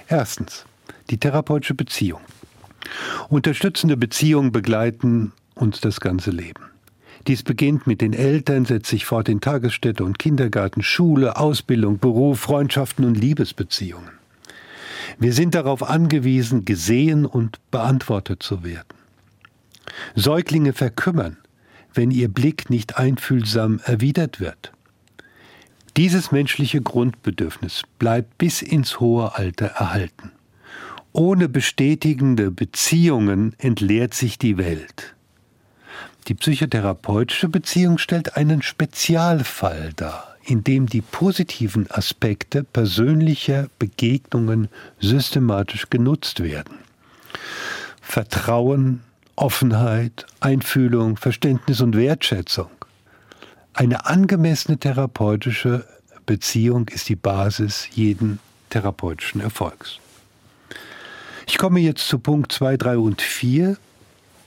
Erstens 0.08 0.64
die 1.10 1.18
therapeutische 1.18 1.76
Beziehung. 1.76 2.22
Unterstützende 3.28 3.98
Beziehungen 3.98 4.54
begleiten 4.54 5.34
uns 5.56 5.82
das 5.82 6.00
ganze 6.00 6.32
Leben. 6.32 6.77
Dies 7.28 7.44
beginnt 7.44 7.88
mit 7.88 8.00
den 8.00 8.14
Eltern, 8.14 8.64
setzt 8.64 8.90
sich 8.90 9.06
fort 9.06 9.28
in 9.28 9.42
Tagesstätte 9.42 10.06
und 10.06 10.18
Kindergarten, 10.18 10.82
Schule, 10.82 11.36
Ausbildung, 11.36 12.00
Beruf, 12.00 12.40
Freundschaften 12.40 13.04
und 13.04 13.16
Liebesbeziehungen. 13.16 14.12
Wir 15.20 15.34
sind 15.34 15.54
darauf 15.54 15.84
angewiesen, 15.84 16.64
gesehen 16.64 17.26
und 17.26 17.60
beantwortet 17.70 18.44
zu 18.44 18.64
werden. 18.64 18.88
Säuglinge 20.16 20.72
verkümmern, 20.72 21.38
wenn 21.94 22.12
ihr 22.12 22.30
Blick 22.30 22.70
nicht 22.70 22.98
einfühlsam 22.98 23.82
erwidert 23.84 24.40
wird. 24.40 24.72
Dieses 25.98 26.32
menschliche 26.32 26.82
Grundbedürfnis 26.82 27.82
bleibt 28.00 28.38
bis 28.38 28.62
ins 28.62 29.02
hohe 29.02 29.36
Alter 29.36 29.66
erhalten. 29.66 30.32
Ohne 31.12 31.50
bestätigende 31.50 32.52
Beziehungen 32.52 33.54
entleert 33.58 34.14
sich 34.14 34.38
die 34.38 34.58
Welt. 34.58 35.17
Die 36.28 36.34
psychotherapeutische 36.34 37.48
Beziehung 37.48 37.98
stellt 37.98 38.36
einen 38.36 38.62
Spezialfall 38.62 39.94
dar, 39.96 40.36
in 40.44 40.62
dem 40.62 40.88
die 40.88 41.02
positiven 41.02 41.90
Aspekte 41.90 42.66
persönlicher 42.66 43.68
Begegnungen 43.80 44.68
systematisch 45.00 45.90
genutzt 45.90 46.44
werden. 46.44 46.80
Vertrauen, 48.02 49.04
Offenheit, 49.38 50.26
Einfühlung, 50.42 51.16
Verständnis 51.16 51.80
und 51.80 51.96
Wertschätzung. 51.96 52.72
Eine 53.74 54.06
angemessene 54.06 54.78
therapeutische 54.78 55.86
Beziehung 56.26 56.90
ist 56.90 57.08
die 57.08 57.16
Basis 57.16 57.88
jeden 57.94 58.40
therapeutischen 58.70 59.40
Erfolgs. 59.40 60.00
Ich 61.46 61.58
komme 61.58 61.80
jetzt 61.80 62.08
zu 62.10 62.20
Punkt 62.20 62.52
2, 62.52 62.76
3 62.76 62.98
und 62.98 63.22
4 63.22 63.78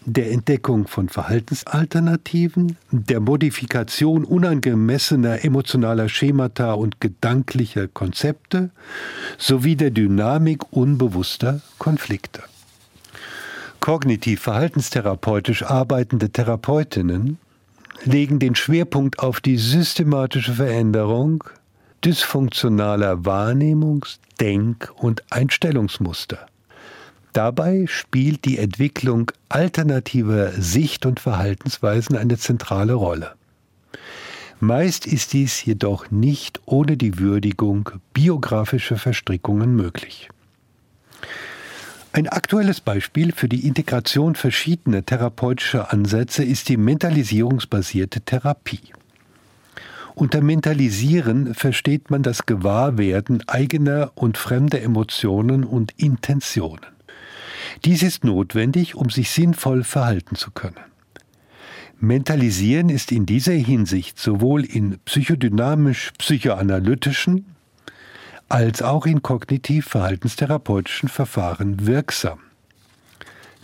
der 0.06 0.30
Entdeckung 0.30 0.88
von 0.88 1.08
Verhaltensalternativen, 1.08 2.76
der 2.90 3.20
Modifikation 3.20 4.24
unangemessener 4.24 5.44
emotionaler 5.44 6.08
Schemata 6.08 6.72
und 6.72 7.00
gedanklicher 7.00 7.86
Konzepte 7.86 8.70
sowie 9.38 9.76
der 9.76 9.90
Dynamik 9.90 10.72
unbewusster 10.72 11.60
Konflikte. 11.78 12.42
Kognitiv 13.80 14.42
verhaltenstherapeutisch 14.42 15.62
arbeitende 15.62 16.30
Therapeutinnen 16.30 17.38
legen 18.04 18.38
den 18.38 18.54
Schwerpunkt 18.54 19.18
auf 19.18 19.40
die 19.40 19.56
systematische 19.56 20.54
Veränderung 20.54 21.44
dysfunktionaler 22.04 23.24
Wahrnehmungs-, 23.24 24.18
Denk- 24.40 24.90
und 24.96 25.22
Einstellungsmuster. 25.30 26.46
Dabei 27.32 27.84
spielt 27.86 28.44
die 28.44 28.58
Entwicklung 28.58 29.30
alternativer 29.48 30.50
Sicht- 30.52 31.06
und 31.06 31.20
Verhaltensweisen 31.20 32.16
eine 32.16 32.38
zentrale 32.38 32.94
Rolle. 32.94 33.34
Meist 34.58 35.06
ist 35.06 35.32
dies 35.32 35.64
jedoch 35.64 36.10
nicht 36.10 36.60
ohne 36.66 36.96
die 36.96 37.18
Würdigung 37.18 37.90
biografischer 38.12 38.98
Verstrickungen 38.98 39.74
möglich. 39.74 40.28
Ein 42.12 42.28
aktuelles 42.28 42.80
Beispiel 42.80 43.32
für 43.32 43.48
die 43.48 43.66
Integration 43.66 44.34
verschiedener 44.34 45.06
therapeutischer 45.06 45.92
Ansätze 45.92 46.42
ist 46.42 46.68
die 46.68 46.76
mentalisierungsbasierte 46.76 48.22
Therapie. 48.22 48.92
Unter 50.16 50.42
Mentalisieren 50.42 51.54
versteht 51.54 52.10
man 52.10 52.24
das 52.24 52.44
Gewahrwerden 52.44 53.48
eigener 53.48 54.10
und 54.16 54.36
fremder 54.36 54.82
Emotionen 54.82 55.62
und 55.64 55.92
Intentionen. 55.96 56.84
Dies 57.85 58.02
ist 58.02 58.24
notwendig, 58.24 58.94
um 58.94 59.11
sich 59.11 59.30
sinnvoll 59.30 59.85
verhalten 59.85 60.37
zu 60.37 60.50
können. 60.50 60.80
Mentalisieren 61.98 62.88
ist 62.88 63.12
in 63.12 63.26
dieser 63.26 63.52
Hinsicht 63.52 64.18
sowohl 64.18 64.64
in 64.64 64.98
psychodynamisch-psychoanalytischen 65.04 67.44
als 68.48 68.80
auch 68.83 69.06
in 69.06 69.22
kognitiv-verhaltenstherapeutischen 69.22 71.09
Verfahren 71.09 71.87
wirksam. 71.87 72.40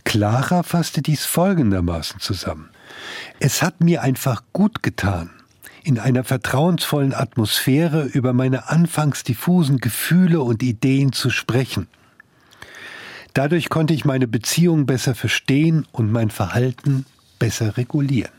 Clara 0.05 0.63
fasste 0.63 1.03
dies 1.03 1.25
folgendermaßen 1.25 2.21
zusammen. 2.21 2.69
Es 3.41 3.63
hat 3.63 3.81
mir 3.81 4.03
einfach 4.03 4.45
gut 4.53 4.83
getan, 4.83 5.31
in 5.83 5.99
einer 5.99 6.23
vertrauensvollen 6.23 7.15
Atmosphäre 7.15 8.05
über 8.05 8.33
meine 8.33 8.69
anfangs 8.69 9.25
diffusen 9.25 9.79
Gefühle 9.79 10.41
und 10.43 10.63
Ideen 10.63 11.13
zu 11.13 11.31
sprechen– 11.31 11.89
Dadurch 13.37 13.69
konnte 13.69 13.93
ich 13.93 14.07
meine 14.07 14.27
Beziehung 14.27 14.87
besser 14.87 15.15
verstehen 15.15 15.87
und 15.93 16.11
mein 16.11 16.31
Verhalten 16.31 17.05
besser 17.39 17.77
regulieren. 17.77 18.33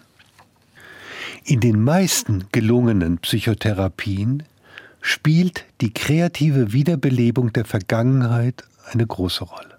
In 1.43 1.59
den 1.59 1.83
meisten 1.83 2.45
gelungenen 2.51 3.19
Psychotherapien 3.19 4.41
spielt 4.99 5.65
die 5.81 5.93
kreative 5.93 6.73
Wiederbelebung 6.73 7.53
der 7.53 7.65
Vergangenheit 7.65 8.63
eine 8.91 9.05
große 9.05 9.43
Rolle. 9.43 9.77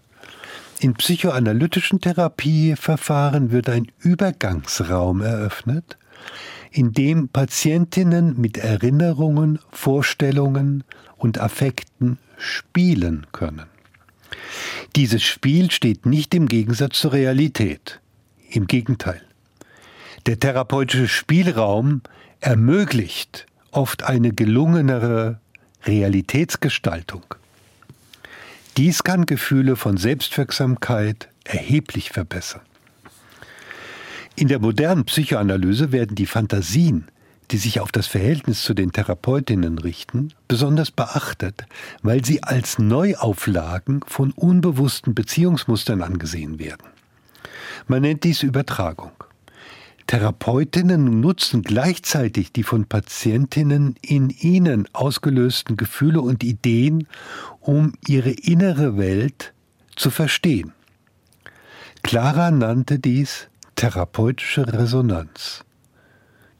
In 0.78 0.94
psychoanalytischen 0.94 2.00
Therapieverfahren 2.00 3.50
wird 3.50 3.70
ein 3.70 3.90
Übergangsraum 3.98 5.20
eröffnet, 5.20 5.98
in 6.70 6.92
dem 6.92 7.28
Patientinnen 7.28 8.40
mit 8.40 8.56
Erinnerungen, 8.56 9.58
Vorstellungen 9.72 10.84
und 11.16 11.40
Affekten 11.40 12.18
spielen 12.36 13.26
können. 13.32 13.77
Dieses 14.96 15.22
Spiel 15.22 15.70
steht 15.70 16.06
nicht 16.06 16.34
im 16.34 16.46
Gegensatz 16.48 17.00
zur 17.00 17.12
Realität. 17.12 18.00
Im 18.50 18.66
Gegenteil. 18.66 19.22
Der 20.26 20.40
therapeutische 20.40 21.08
Spielraum 21.08 22.02
ermöglicht 22.40 23.46
oft 23.70 24.02
eine 24.04 24.32
gelungenere 24.32 25.40
Realitätsgestaltung. 25.84 27.24
Dies 28.76 29.04
kann 29.04 29.26
Gefühle 29.26 29.76
von 29.76 29.96
Selbstwirksamkeit 29.96 31.28
erheblich 31.44 32.10
verbessern. 32.10 32.62
In 34.36 34.48
der 34.48 34.60
modernen 34.60 35.04
Psychoanalyse 35.04 35.90
werden 35.90 36.14
die 36.14 36.26
Fantasien 36.26 37.06
die 37.50 37.56
sich 37.56 37.80
auf 37.80 37.92
das 37.92 38.06
Verhältnis 38.06 38.62
zu 38.62 38.74
den 38.74 38.92
Therapeutinnen 38.92 39.78
richten, 39.78 40.34
besonders 40.48 40.90
beachtet, 40.90 41.64
weil 42.02 42.24
sie 42.24 42.42
als 42.42 42.78
Neuauflagen 42.78 44.02
von 44.06 44.32
unbewussten 44.32 45.14
Beziehungsmustern 45.14 46.02
angesehen 46.02 46.58
werden. 46.58 46.88
Man 47.86 48.02
nennt 48.02 48.24
dies 48.24 48.42
Übertragung. 48.42 49.12
Therapeutinnen 50.06 51.20
nutzen 51.20 51.62
gleichzeitig 51.62 52.52
die 52.52 52.62
von 52.62 52.86
Patientinnen 52.86 53.96
in 54.00 54.30
ihnen 54.30 54.88
ausgelösten 54.94 55.76
Gefühle 55.76 56.22
und 56.22 56.42
Ideen, 56.42 57.06
um 57.60 57.92
ihre 58.06 58.30
innere 58.30 58.96
Welt 58.96 59.52
zu 59.96 60.10
verstehen. 60.10 60.72
Clara 62.02 62.50
nannte 62.50 62.98
dies 62.98 63.48
therapeutische 63.76 64.72
Resonanz, 64.72 65.64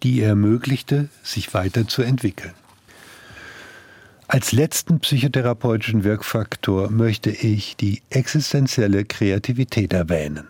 die 0.03 0.19
ihr 0.19 0.29
ermöglichte, 0.29 1.09
sich 1.23 1.55
weiterzuentwickeln. 1.55 2.55
Als 4.27 4.53
letzten 4.53 5.01
psychotherapeutischen 5.01 6.05
Wirkfaktor 6.05 6.91
möchte 6.91 7.31
ich 7.31 7.77
die 7.77 8.03
existenzielle 8.11 9.07
Kreativität 9.07 9.95
erwähnen. 9.95 10.47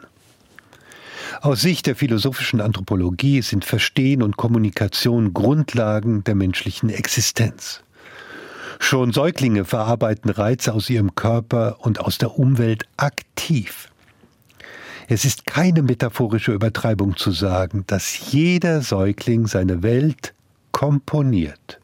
Aus 1.40 1.60
Sicht 1.60 1.86
der 1.86 1.94
philosophischen 1.94 2.60
Anthropologie 2.60 3.42
sind 3.42 3.64
Verstehen 3.64 4.22
und 4.22 4.36
Kommunikation 4.36 5.32
Grundlagen 5.32 6.24
der 6.24 6.34
menschlichen 6.34 6.90
Existenz. 6.90 7.82
Schon 8.80 9.12
Säuglinge 9.12 9.64
verarbeiten 9.64 10.30
Reize 10.30 10.72
aus 10.72 10.90
ihrem 10.90 11.14
Körper 11.14 11.76
und 11.80 12.00
aus 12.00 12.18
der 12.18 12.38
Umwelt 12.38 12.84
aktiv. 12.96 13.88
Es 15.10 15.24
ist 15.24 15.46
keine 15.46 15.80
metaphorische 15.80 16.52
Übertreibung 16.52 17.16
zu 17.16 17.30
sagen, 17.30 17.84
dass 17.86 18.30
jeder 18.30 18.82
Säugling 18.82 19.46
seine 19.46 19.82
Welt 19.82 20.34
komponiert. 20.70 21.80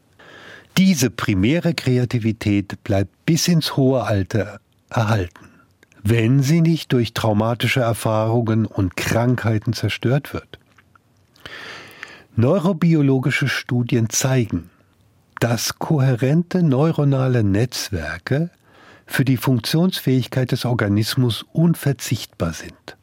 Diese 0.77 1.09
primäre 1.09 1.73
Kreativität 1.73 2.83
bleibt 2.83 3.25
bis 3.25 3.47
ins 3.47 3.75
hohe 3.77 4.03
Alter 4.03 4.59
erhalten, 4.91 5.49
wenn 6.03 6.43
sie 6.43 6.61
nicht 6.61 6.93
durch 6.93 7.13
traumatische 7.13 7.79
Erfahrungen 7.79 8.67
und 8.67 8.95
Krankheiten 8.95 9.73
zerstört 9.73 10.31
wird. 10.31 10.59
Neurobiologische 12.35 13.47
Studien 13.47 14.11
zeigen, 14.11 14.69
dass 15.39 15.79
kohärente 15.79 16.61
neuronale 16.61 17.43
Netzwerke 17.43 18.51
für 19.07 19.25
die 19.25 19.37
Funktionsfähigkeit 19.37 20.51
des 20.51 20.65
Organismus 20.65 21.43
unverzichtbar 21.53 22.53
sind. 22.53 22.97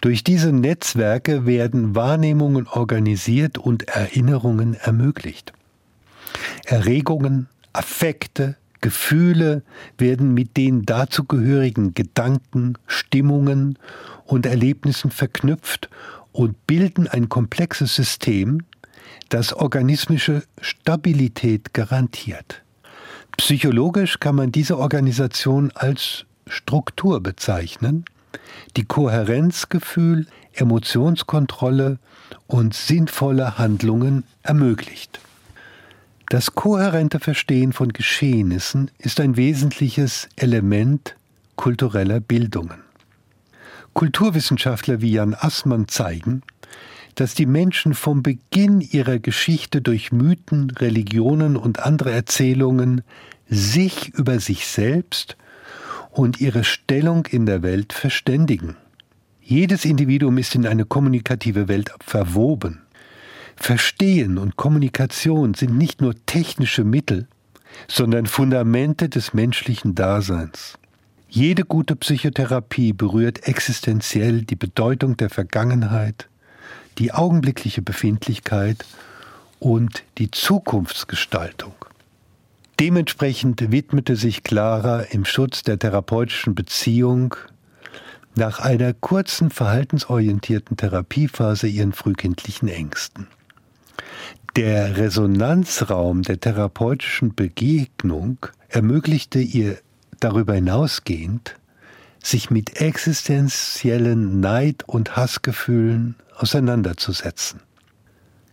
Durch 0.00 0.24
diese 0.24 0.52
Netzwerke 0.52 1.46
werden 1.46 1.94
Wahrnehmungen 1.94 2.66
organisiert 2.66 3.58
und 3.58 3.88
Erinnerungen 3.88 4.74
ermöglicht. 4.74 5.52
Erregungen, 6.64 7.48
Affekte, 7.72 8.56
Gefühle 8.80 9.62
werden 9.96 10.34
mit 10.34 10.56
den 10.56 10.84
dazugehörigen 10.84 11.94
Gedanken, 11.94 12.74
Stimmungen 12.86 13.78
und 14.24 14.44
Erlebnissen 14.44 15.10
verknüpft 15.10 15.88
und 16.32 16.66
bilden 16.66 17.06
ein 17.06 17.28
komplexes 17.28 17.94
System, 17.94 18.64
das 19.28 19.52
organismische 19.52 20.42
Stabilität 20.60 21.72
garantiert. 21.72 22.62
Psychologisch 23.36 24.20
kann 24.20 24.34
man 24.34 24.52
diese 24.52 24.78
Organisation 24.78 25.70
als 25.74 26.26
Struktur 26.46 27.22
bezeichnen, 27.22 28.04
die 28.76 28.84
Kohärenzgefühl, 28.84 30.26
Emotionskontrolle 30.54 31.98
und 32.46 32.74
sinnvolle 32.74 33.58
Handlungen 33.58 34.24
ermöglicht. 34.42 35.20
Das 36.28 36.54
kohärente 36.54 37.20
Verstehen 37.20 37.72
von 37.72 37.92
Geschehnissen 37.92 38.90
ist 38.98 39.20
ein 39.20 39.36
wesentliches 39.36 40.28
Element 40.36 41.14
kultureller 41.56 42.20
Bildungen. 42.20 42.82
Kulturwissenschaftler 43.92 45.02
wie 45.02 45.12
Jan 45.12 45.34
Assmann 45.34 45.88
zeigen, 45.88 46.42
dass 47.14 47.34
die 47.34 47.46
Menschen 47.46 47.92
vom 47.92 48.22
Beginn 48.22 48.80
ihrer 48.80 49.18
Geschichte 49.18 49.82
durch 49.82 50.12
Mythen, 50.12 50.70
Religionen 50.70 51.56
und 51.56 51.80
andere 51.80 52.12
Erzählungen 52.12 53.02
sich 53.48 54.08
über 54.14 54.40
sich 54.40 54.66
selbst 54.66 55.36
und 56.12 56.40
ihre 56.40 56.62
Stellung 56.62 57.26
in 57.26 57.46
der 57.46 57.62
Welt 57.62 57.92
verständigen. 57.92 58.76
Jedes 59.40 59.84
Individuum 59.84 60.38
ist 60.38 60.54
in 60.54 60.66
eine 60.66 60.84
kommunikative 60.84 61.68
Welt 61.68 61.90
verwoben. 62.00 62.82
Verstehen 63.56 64.38
und 64.38 64.56
Kommunikation 64.56 65.54
sind 65.54 65.76
nicht 65.76 66.00
nur 66.00 66.14
technische 66.26 66.84
Mittel, 66.84 67.26
sondern 67.88 68.26
Fundamente 68.26 69.08
des 69.08 69.34
menschlichen 69.34 69.94
Daseins. 69.94 70.78
Jede 71.28 71.64
gute 71.64 71.96
Psychotherapie 71.96 72.92
berührt 72.92 73.48
existenziell 73.48 74.42
die 74.42 74.56
Bedeutung 74.56 75.16
der 75.16 75.30
Vergangenheit, 75.30 76.28
die 76.98 77.12
augenblickliche 77.12 77.80
Befindlichkeit 77.80 78.84
und 79.58 80.02
die 80.18 80.30
Zukunftsgestaltung. 80.30 81.74
Dementsprechend 82.82 83.70
widmete 83.70 84.16
sich 84.16 84.42
Clara 84.42 85.02
im 85.02 85.24
Schutz 85.24 85.62
der 85.62 85.78
therapeutischen 85.78 86.56
Beziehung 86.56 87.36
nach 88.34 88.58
einer 88.58 88.92
kurzen 88.92 89.52
verhaltensorientierten 89.52 90.76
Therapiephase 90.76 91.68
ihren 91.68 91.92
frühkindlichen 91.92 92.66
Ängsten. 92.66 93.28
Der 94.56 94.96
Resonanzraum 94.96 96.22
der 96.22 96.40
therapeutischen 96.40 97.36
Begegnung 97.36 98.38
ermöglichte 98.68 99.38
ihr 99.38 99.78
darüber 100.18 100.54
hinausgehend, 100.54 101.54
sich 102.20 102.50
mit 102.50 102.80
existenziellen 102.80 104.40
Neid- 104.40 104.82
und 104.88 105.14
Hassgefühlen 105.14 106.16
auseinanderzusetzen. 106.36 107.60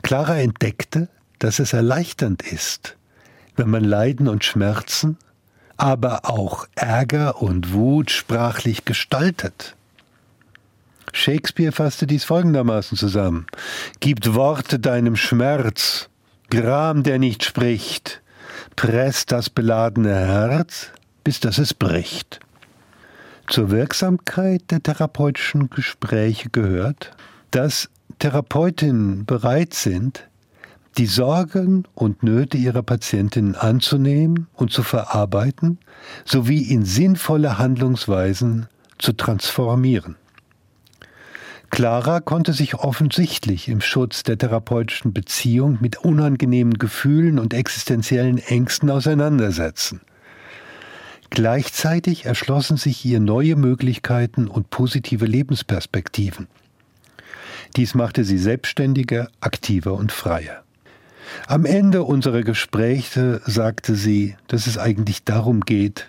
Clara 0.04 0.38
entdeckte, 0.38 1.10
dass 1.40 1.58
es 1.58 1.74
erleichternd 1.74 2.44
ist, 2.44 2.96
wenn 3.60 3.70
man 3.70 3.84
Leiden 3.84 4.28
und 4.28 4.44
Schmerzen, 4.44 5.18
aber 5.78 6.30
auch 6.30 6.66
Ärger 6.76 7.42
und 7.42 7.74
Wut 7.74 8.10
sprachlich 8.10 8.86
gestaltet. 8.86 9.76
Shakespeare 11.14 11.72
fasste 11.72 12.08
dies 12.08 12.24
folgendermaßen 12.24 12.98
zusammen. 12.98 13.48
Gibt 14.00 14.34
Worte 14.34 14.80
deinem 14.80 15.16
Schmerz, 15.16 16.10
Gram, 16.50 17.04
der 17.04 17.20
nicht 17.20 17.44
spricht, 17.44 18.22
presst 18.76 19.32
das 19.32 19.50
beladene 19.50 20.14
Herz, 20.16 20.88
bis 21.24 21.40
dass 21.40 21.58
es 21.58 21.74
bricht. 21.74 22.40
Zur 23.48 23.72
Wirksamkeit 23.72 24.72
der 24.72 24.82
therapeutischen 24.82 25.70
Gespräche 25.70 26.50
gehört, 26.50 27.12
dass 27.52 27.90
Therapeutinnen 28.20 29.26
bereit 29.26 29.74
sind, 29.74 30.29
die 31.00 31.06
Sorgen 31.06 31.86
und 31.96 32.24
Nöte 32.24 32.58
ihrer 32.58 32.84
Patientinnen 32.84 33.56
anzunehmen 33.56 34.48
und 34.54 34.74
zu 34.74 34.84
verarbeiten, 34.84 35.80
sowie 36.26 36.62
in 36.64 36.84
sinnvolle 36.84 37.58
Handlungsweisen 37.58 38.68
zu 38.98 39.14
transformieren. 39.14 40.18
Clara 41.70 42.20
konnte 42.20 42.52
sich 42.52 42.76
offensichtlich 42.76 43.70
im 43.70 43.80
Schutz 43.80 44.24
der 44.24 44.38
therapeutischen 44.38 45.14
Beziehung 45.14 45.78
mit 45.80 46.04
unangenehmen 46.04 46.74
Gefühlen 46.74 47.40
und 47.40 47.54
existenziellen 47.54 48.38
Ängsten 48.38 48.90
auseinandersetzen. 48.90 50.02
Gleichzeitig 51.30 52.26
erschlossen 52.26 52.76
sich 52.76 53.06
ihr 53.06 53.22
neue 53.22 53.56
Möglichkeiten 53.56 54.50
und 54.50 54.70
positive 54.70 55.26
Lebensperspektiven. 55.26 56.48
Dies 57.78 57.96
machte 57.96 58.26
sie 58.26 58.38
selbstständiger, 58.38 59.30
aktiver 59.40 59.94
und 59.94 60.12
freier. 60.12 60.66
Am 61.48 61.66
Ende 61.66 62.04
unserer 62.04 62.42
Gespräche 62.42 63.42
sagte 63.46 63.96
sie, 63.96 64.36
dass 64.48 64.68
es 64.68 64.78
eigentlich 64.78 65.24
darum 65.24 65.62
geht, 65.62 66.08